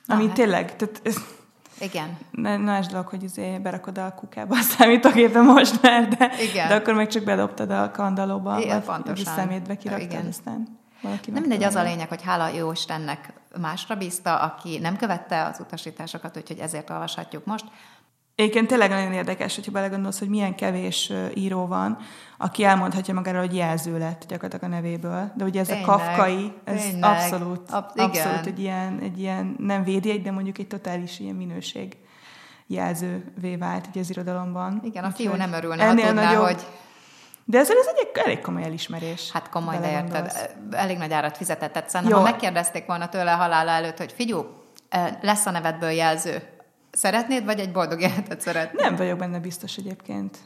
Na, 0.06 0.16
Ami 0.16 0.26
hát. 0.26 0.36
tényleg, 0.36 0.76
tehát, 0.76 1.02
ez- 1.04 1.44
Igen. 1.80 2.18
Más 2.62 2.88
dolog, 2.88 3.08
hogy 3.08 3.24
izé 3.24 3.58
berakod 3.58 3.98
a 3.98 4.14
kukába 4.14 4.56
a 4.56 4.62
számítógépbe 4.62 5.42
most 5.42 5.82
már, 5.82 6.08
de, 6.08 6.32
Igen. 6.52 6.68
de 6.68 6.76
akkor 6.76 6.94
még 6.94 7.08
csak 7.08 7.24
bedobtad 7.24 7.72
a 7.72 7.92
kandalóba, 7.92 8.60
Igen, 8.60 8.84
vagy 8.86 9.22
a 9.26 9.30
szemétbe 9.30 9.78
kiraktad, 9.78 10.12
Igen. 10.12 10.26
aztán 10.26 10.80
valaki 11.02 11.32
Nem 11.32 11.42
mindegy, 11.42 11.64
az 11.64 11.76
a 11.76 11.84
lényeg, 11.84 12.08
hogy 12.08 12.22
hála 12.22 12.48
jó 12.48 12.72
Istennek 12.72 13.34
másra 13.60 13.96
bízta, 13.96 14.36
aki 14.36 14.80
nem 14.80 14.98
követte 14.98 15.46
az 15.46 15.60
utasításokat, 15.60 16.38
úgyhogy 16.38 16.60
ezért 16.60 16.90
olvashatjuk 16.90 17.46
most. 17.46 17.66
Egyébként 18.36 18.68
tényleg 18.68 18.90
nagyon 18.90 19.14
érdekes, 19.14 19.56
hogyha 19.56 19.72
belegondolsz, 19.72 20.20
hogy 20.20 20.30
milyen 20.30 20.56
kevés 20.56 21.12
író 21.34 21.66
van, 21.68 21.98
aki 22.38 22.64
elmondhatja 22.64 23.14
magáról, 23.14 23.40
hogy 23.40 23.56
jelző 23.56 23.98
lett 23.98 24.26
gyakorlatilag 24.28 24.72
a 24.74 24.76
nevéből. 24.76 25.32
De 25.36 25.44
ugye 25.44 25.60
ez 25.60 25.68
Tényleg, 25.68 25.88
a 25.88 25.92
kafkai, 25.92 26.54
ez 26.64 26.82
tényleg. 26.84 27.04
abszolút, 27.12 27.72
Ab- 27.72 28.00
abszolút 28.00 28.46
egy 28.46 28.60
ilyen, 28.60 29.00
egy 29.04 29.20
ilyen, 29.20 29.56
nem 29.60 29.84
védjegy, 29.84 30.22
de 30.22 30.32
mondjuk 30.32 30.58
egy 30.58 30.68
totális 30.68 31.20
ilyen 31.20 31.36
minőség 31.36 31.98
jelzővé 32.68 33.56
vált 33.56 33.88
ugye 33.88 34.00
az 34.00 34.10
irodalomban. 34.10 34.82
Igen, 34.84 35.04
a 35.04 35.10
fiú 35.12 35.34
nem 35.34 35.54
örülne, 35.54 35.86
ha 35.86 35.94
tudná, 35.96 36.12
nagyobb- 36.12 36.46
hogy 36.46 36.66
De 37.46 37.58
ez, 37.58 37.70
ez 37.70 37.86
egy 37.96 38.10
elég 38.26 38.40
komoly 38.42 38.64
elismerés. 38.64 39.32
hát 39.32 39.50
komoly, 39.50 39.78
de 39.80 39.92
érted, 39.92 40.56
elég 40.72 40.98
nagy 40.98 41.14
árat 41.14 41.38
fizetett. 41.38 41.90
Szerintem, 41.90 42.18
Jó. 42.18 42.24
ha 42.24 42.32
megkérdezték 42.32 42.86
volna 42.86 43.10
tőle 43.10 43.32
halála 43.32 43.72
előtt, 43.72 43.98
hogy 43.98 44.12
figyú, 44.12 44.46
lesz 45.22 45.46
a 45.46 45.52
nevedből 45.52 45.90
jelző. 45.92 46.44
Szeretnéd, 46.96 47.46
vagy 47.46 47.60
egy 47.60 47.72
boldog 47.72 48.02
életet 48.02 48.42
szeretnéd? 48.42 48.82
Nem 48.82 48.96
vagyok 48.96 49.18
benne 49.18 49.40
biztos 49.40 49.78
egyébként. 49.78 50.38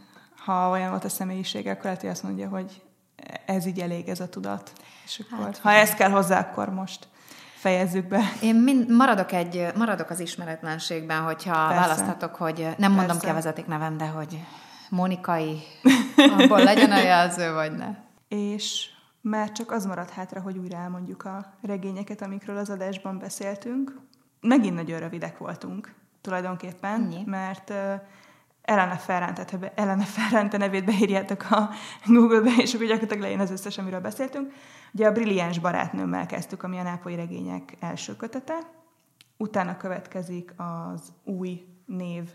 Ha 0.45 0.70
olyan 0.70 0.89
volt 0.89 1.04
a 1.04 1.10
személyisége, 1.10 1.72
akkor 1.72 1.84
lehet, 1.84 2.02
hogy 2.02 2.10
azt 2.10 2.24
mondja, 2.24 2.47
hogy 2.50 2.82
ez 3.45 3.66
így 3.66 3.80
elég, 3.80 4.08
ez 4.08 4.20
a 4.20 4.30
tudat. 4.30 4.72
És 5.06 5.22
akkor, 5.30 5.45
Hát, 5.45 5.58
ha 5.58 5.72
ez 5.72 5.93
kell 5.93 6.10
hozzá, 6.10 6.39
akkor 6.39 6.70
most 6.70 7.08
fejezzük 7.56 8.08
be. 8.08 8.22
Én 8.41 8.56
mind, 8.56 8.89
maradok, 8.89 9.32
egy, 9.32 9.68
maradok 9.76 10.10
az 10.10 10.20
ismeretlenségben, 10.20 11.22
hogyha 11.22 11.68
Persze. 11.68 11.82
Választhatok, 11.82 12.36
hogy 12.36 12.68
nem 12.78 12.91
mondom 12.91 13.08
Persze. 13.08 13.22
ki 13.26 13.30
a 13.30 13.34
vezeték 13.34 13.66
nevem, 13.66 13.97
de 13.97 14.08
hogy 14.08 14.39
Monikai, 14.89 15.62
abból 16.38 16.64
legyen 16.64 16.91
a 16.91 17.00
jelző, 17.00 17.54
vagy 17.54 17.72
ne. 17.72 17.88
És 18.28 18.86
már 19.22 19.52
csak 19.52 19.72
az 19.72 19.86
marad 19.86 20.10
hátra, 20.10 20.41
hogy 20.41 20.58
újra 20.58 20.78
elmondjuk 20.78 21.26
a 21.26 21.54
regényeket, 21.62 22.22
amikről 22.22 22.58
az 22.58 22.70
adásban 22.70 23.20
beszéltünk. 23.20 24.00
Megint 24.41 24.76
nagyon 24.76 25.00
rövidek 25.00 25.38
voltunk 25.38 25.93
tulajdonképpen, 26.30 27.01
Ennyi. 27.01 27.23
mert 27.25 27.73
Elena 28.61 28.95
Ferrante, 28.95 29.45
tehát 29.45 29.65
ha 29.65 29.82
Elena 29.82 30.03
Ferrante 30.03 30.57
nevét 30.57 30.86
beírjátok 30.86 31.51
a 31.51 31.69
Google-be, 32.05 32.53
és 32.57 32.73
akkor 32.73 32.86
gyakorlatilag 32.86 33.23
lejön 33.23 33.39
az 33.39 33.51
összes, 33.51 33.77
amiről 33.77 33.99
beszéltünk. 33.99 34.53
Ugye 34.93 35.07
a 35.07 35.11
Brilliáns 35.11 35.59
barátnőmmel 35.59 36.25
kezdtük, 36.25 36.63
ami 36.63 36.77
a 36.77 36.84
nápolyi 36.84 37.15
regények 37.15 37.77
első 37.80 38.15
kötete. 38.15 38.53
Utána 39.38 39.77
következik 39.77 40.53
az 40.57 41.13
új 41.23 41.65
név 41.86 42.30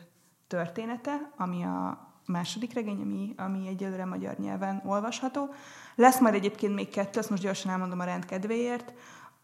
története, 0.47 1.31
ami 1.37 1.63
a 1.63 2.09
második 2.27 2.75
regény, 2.75 3.01
ami, 3.01 3.35
ami 3.37 3.69
egyelőre 3.69 4.05
magyar 4.05 4.37
nyelven 4.39 4.83
olvasható. 4.85 5.55
Lesz 5.95 6.21
majd 6.21 6.35
egyébként 6.35 6.75
még 6.75 6.89
kettő, 6.89 7.19
ezt 7.19 7.31
most 7.31 7.43
gyorsan 7.43 7.71
elmondom 7.71 8.01
a 8.01 8.05
rend 8.05 8.25
kedvéért. 8.25 8.93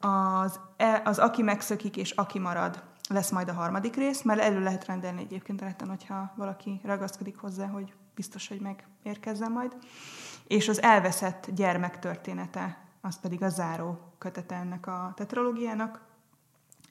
Az, 0.00 0.60
e- 0.76 1.02
az 1.04 1.18
Aki 1.18 1.42
megszökik 1.42 1.96
és 1.96 2.10
Aki 2.10 2.38
marad 2.38 2.89
lesz 3.12 3.30
majd 3.30 3.48
a 3.48 3.52
harmadik 3.52 3.96
rész, 3.96 4.22
mert 4.22 4.40
elő 4.40 4.62
lehet 4.62 4.86
rendelni 4.86 5.20
egyébként 5.20 5.60
a 5.60 5.64
neten, 5.64 5.88
hogyha 5.88 6.32
valaki 6.36 6.80
ragaszkodik 6.84 7.36
hozzá, 7.36 7.66
hogy 7.66 7.94
biztos, 8.14 8.48
hogy 8.48 8.60
megérkezzen 8.60 9.52
majd. 9.52 9.76
És 10.46 10.68
az 10.68 10.82
elveszett 10.82 11.50
gyermek 11.54 11.98
története, 11.98 12.78
az 13.00 13.20
pedig 13.20 13.42
a 13.42 13.48
záró 13.48 13.98
kötete 14.18 14.54
ennek 14.54 14.86
a 14.86 15.12
tetralógiának, 15.16 16.00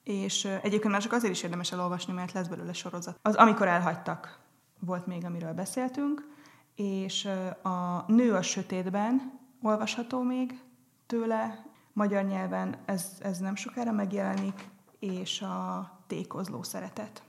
és 0.03 0.45
egyébként 0.45 0.91
már 0.91 1.01
csak 1.01 1.11
azért 1.11 1.33
is 1.33 1.43
érdemes 1.43 1.71
elolvasni, 1.71 2.13
mert 2.13 2.31
lesz 2.31 2.47
belőle 2.47 2.73
sorozat. 2.73 3.19
Az 3.21 3.35
Amikor 3.35 3.67
elhagytak 3.67 4.39
volt 4.79 5.05
még, 5.05 5.25
amiről 5.25 5.53
beszéltünk, 5.53 6.27
és 6.75 7.29
a 7.63 8.03
Nő 8.07 8.33
a 8.33 8.41
sötétben 8.41 9.39
olvasható 9.61 10.21
még 10.21 10.61
tőle, 11.05 11.65
magyar 11.93 12.23
nyelven 12.23 12.75
ez, 12.85 13.11
ez 13.19 13.37
nem 13.37 13.55
sokára 13.55 13.91
megjelenik, 13.91 14.69
és 14.99 15.41
a 15.41 15.91
Tékozló 16.07 16.63
szeretet. 16.63 17.23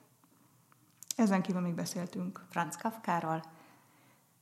Ezen 1.16 1.42
kívül 1.42 1.60
még 1.60 1.74
beszéltünk. 1.74 2.44
Franz 2.50 2.76
Kafkáról, 2.76 3.42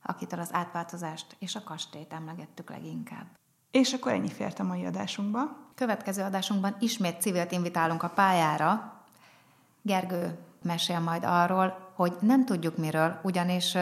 akitől 0.02 0.40
az 0.40 0.52
átváltozást 0.52 1.36
és 1.38 1.54
a 1.54 1.62
kastélyt 1.62 2.12
emlegettük 2.12 2.70
leginkább. 2.70 3.26
És 3.70 3.92
akkor 3.92 4.12
ennyi 4.12 4.30
fért 4.30 4.58
a 4.58 4.62
mai 4.62 4.84
adásunkba. 4.84 5.40
Következő 5.74 6.22
adásunkban 6.22 6.76
ismét 6.80 7.20
civilt 7.20 7.52
invitálunk 7.52 8.02
a 8.02 8.08
pályára. 8.08 9.02
Gergő 9.82 10.38
mesél 10.62 11.00
majd 11.00 11.24
arról, 11.24 11.92
hogy 11.94 12.16
nem 12.20 12.44
tudjuk 12.44 12.76
miről, 12.76 13.20
ugyanis 13.22 13.76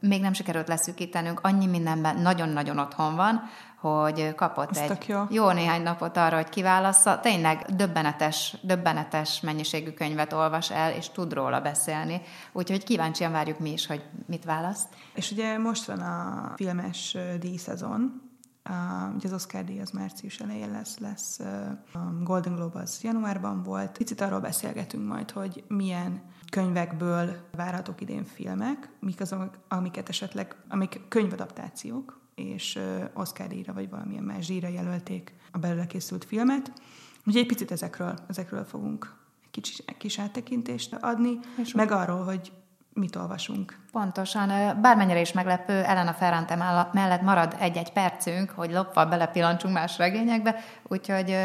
még 0.00 0.20
nem 0.20 0.32
sikerült 0.32 0.68
leszűkítenünk, 0.68 1.40
annyi 1.40 1.66
mindenben 1.66 2.16
nagyon-nagyon 2.16 2.78
otthon 2.78 3.16
van, 3.16 3.42
hogy 3.80 4.34
kapott 4.34 4.76
Ez 4.76 4.90
egy 4.90 5.08
jó. 5.08 5.22
jó 5.30 5.50
néhány 5.50 5.82
napot 5.82 6.16
arra, 6.16 6.36
hogy 6.36 6.48
kiválassza. 6.48 7.20
Tényleg 7.20 7.64
döbbenetes, 7.76 8.56
döbbenetes 8.62 9.40
mennyiségű 9.40 9.90
könyvet 9.90 10.32
olvas 10.32 10.70
el, 10.70 10.92
és 10.92 11.08
tud 11.08 11.32
róla 11.32 11.60
beszélni. 11.60 12.20
Úgyhogy 12.52 12.84
kíváncsian 12.84 13.32
várjuk 13.32 13.58
mi 13.58 13.72
is, 13.72 13.86
hogy 13.86 14.02
mit 14.26 14.44
választ. 14.44 14.88
És 15.14 15.30
ugye 15.30 15.58
most 15.58 15.84
van 15.84 16.00
a 16.00 16.52
filmes 16.56 17.16
díjszezon, 17.38 18.28
Uh, 18.68 19.14
ugye 19.14 19.26
az 19.26 19.32
Oscar 19.32 19.64
díj 19.64 19.80
az 19.80 19.90
március 19.90 20.38
elején 20.38 20.70
lesz, 20.70 20.98
lesz 20.98 21.38
uh, 21.38 22.00
Golden 22.22 22.54
Globe 22.54 22.80
az 22.80 23.02
januárban 23.02 23.62
volt. 23.62 23.96
Picit 23.96 24.20
arról 24.20 24.40
beszélgetünk 24.40 25.08
majd, 25.08 25.30
hogy 25.30 25.64
milyen 25.68 26.22
könyvekből 26.50 27.36
várhatók 27.56 28.00
idén 28.00 28.24
filmek, 28.24 28.88
mik 29.00 29.20
azok, 29.20 29.58
amiket 29.68 30.08
esetleg, 30.08 30.56
amik 30.68 31.00
könyvadaptációk, 31.08 32.19
és 32.44 32.76
uh, 32.76 33.04
Oscar 33.14 33.46
díjra 33.46 33.72
vagy 33.72 33.90
valamilyen 33.90 34.24
más 34.24 34.46
díjra 34.46 34.68
jelölték 34.68 35.34
a 35.52 35.58
belőle 35.58 35.86
készült 35.86 36.24
filmet. 36.24 36.72
Úgyhogy 37.18 37.42
egy 37.42 37.46
picit 37.46 37.70
ezekről, 37.70 38.18
ezekről 38.28 38.64
fogunk 38.64 39.14
egy 39.42 39.50
kicsi, 39.50 39.84
kis 39.98 40.18
áttekintést 40.18 40.94
adni, 41.00 41.38
és 41.62 41.72
meg 41.72 41.90
arról, 41.90 42.24
hogy 42.24 42.52
mit 42.92 43.16
olvasunk. 43.16 43.78
Pontosan, 43.92 44.80
bármennyire 44.80 45.20
is 45.20 45.32
meglepő, 45.32 45.72
Elena 45.72 46.12
Ferrante 46.12 46.56
mell- 46.56 46.92
mellett 46.92 47.22
marad 47.22 47.56
egy-egy 47.58 47.92
percünk, 47.92 48.50
hogy 48.50 48.72
lopva 48.72 49.06
belepillancsunk 49.06 49.74
más 49.74 49.98
regényekbe, 49.98 50.54
úgyhogy 50.88 51.36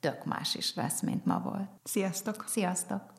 tök 0.00 0.24
más 0.24 0.54
is 0.54 0.74
lesz, 0.74 1.00
mint 1.00 1.24
ma 1.24 1.38
volt. 1.38 1.68
Sziasztok! 1.82 2.44
Sziasztok! 2.48 3.12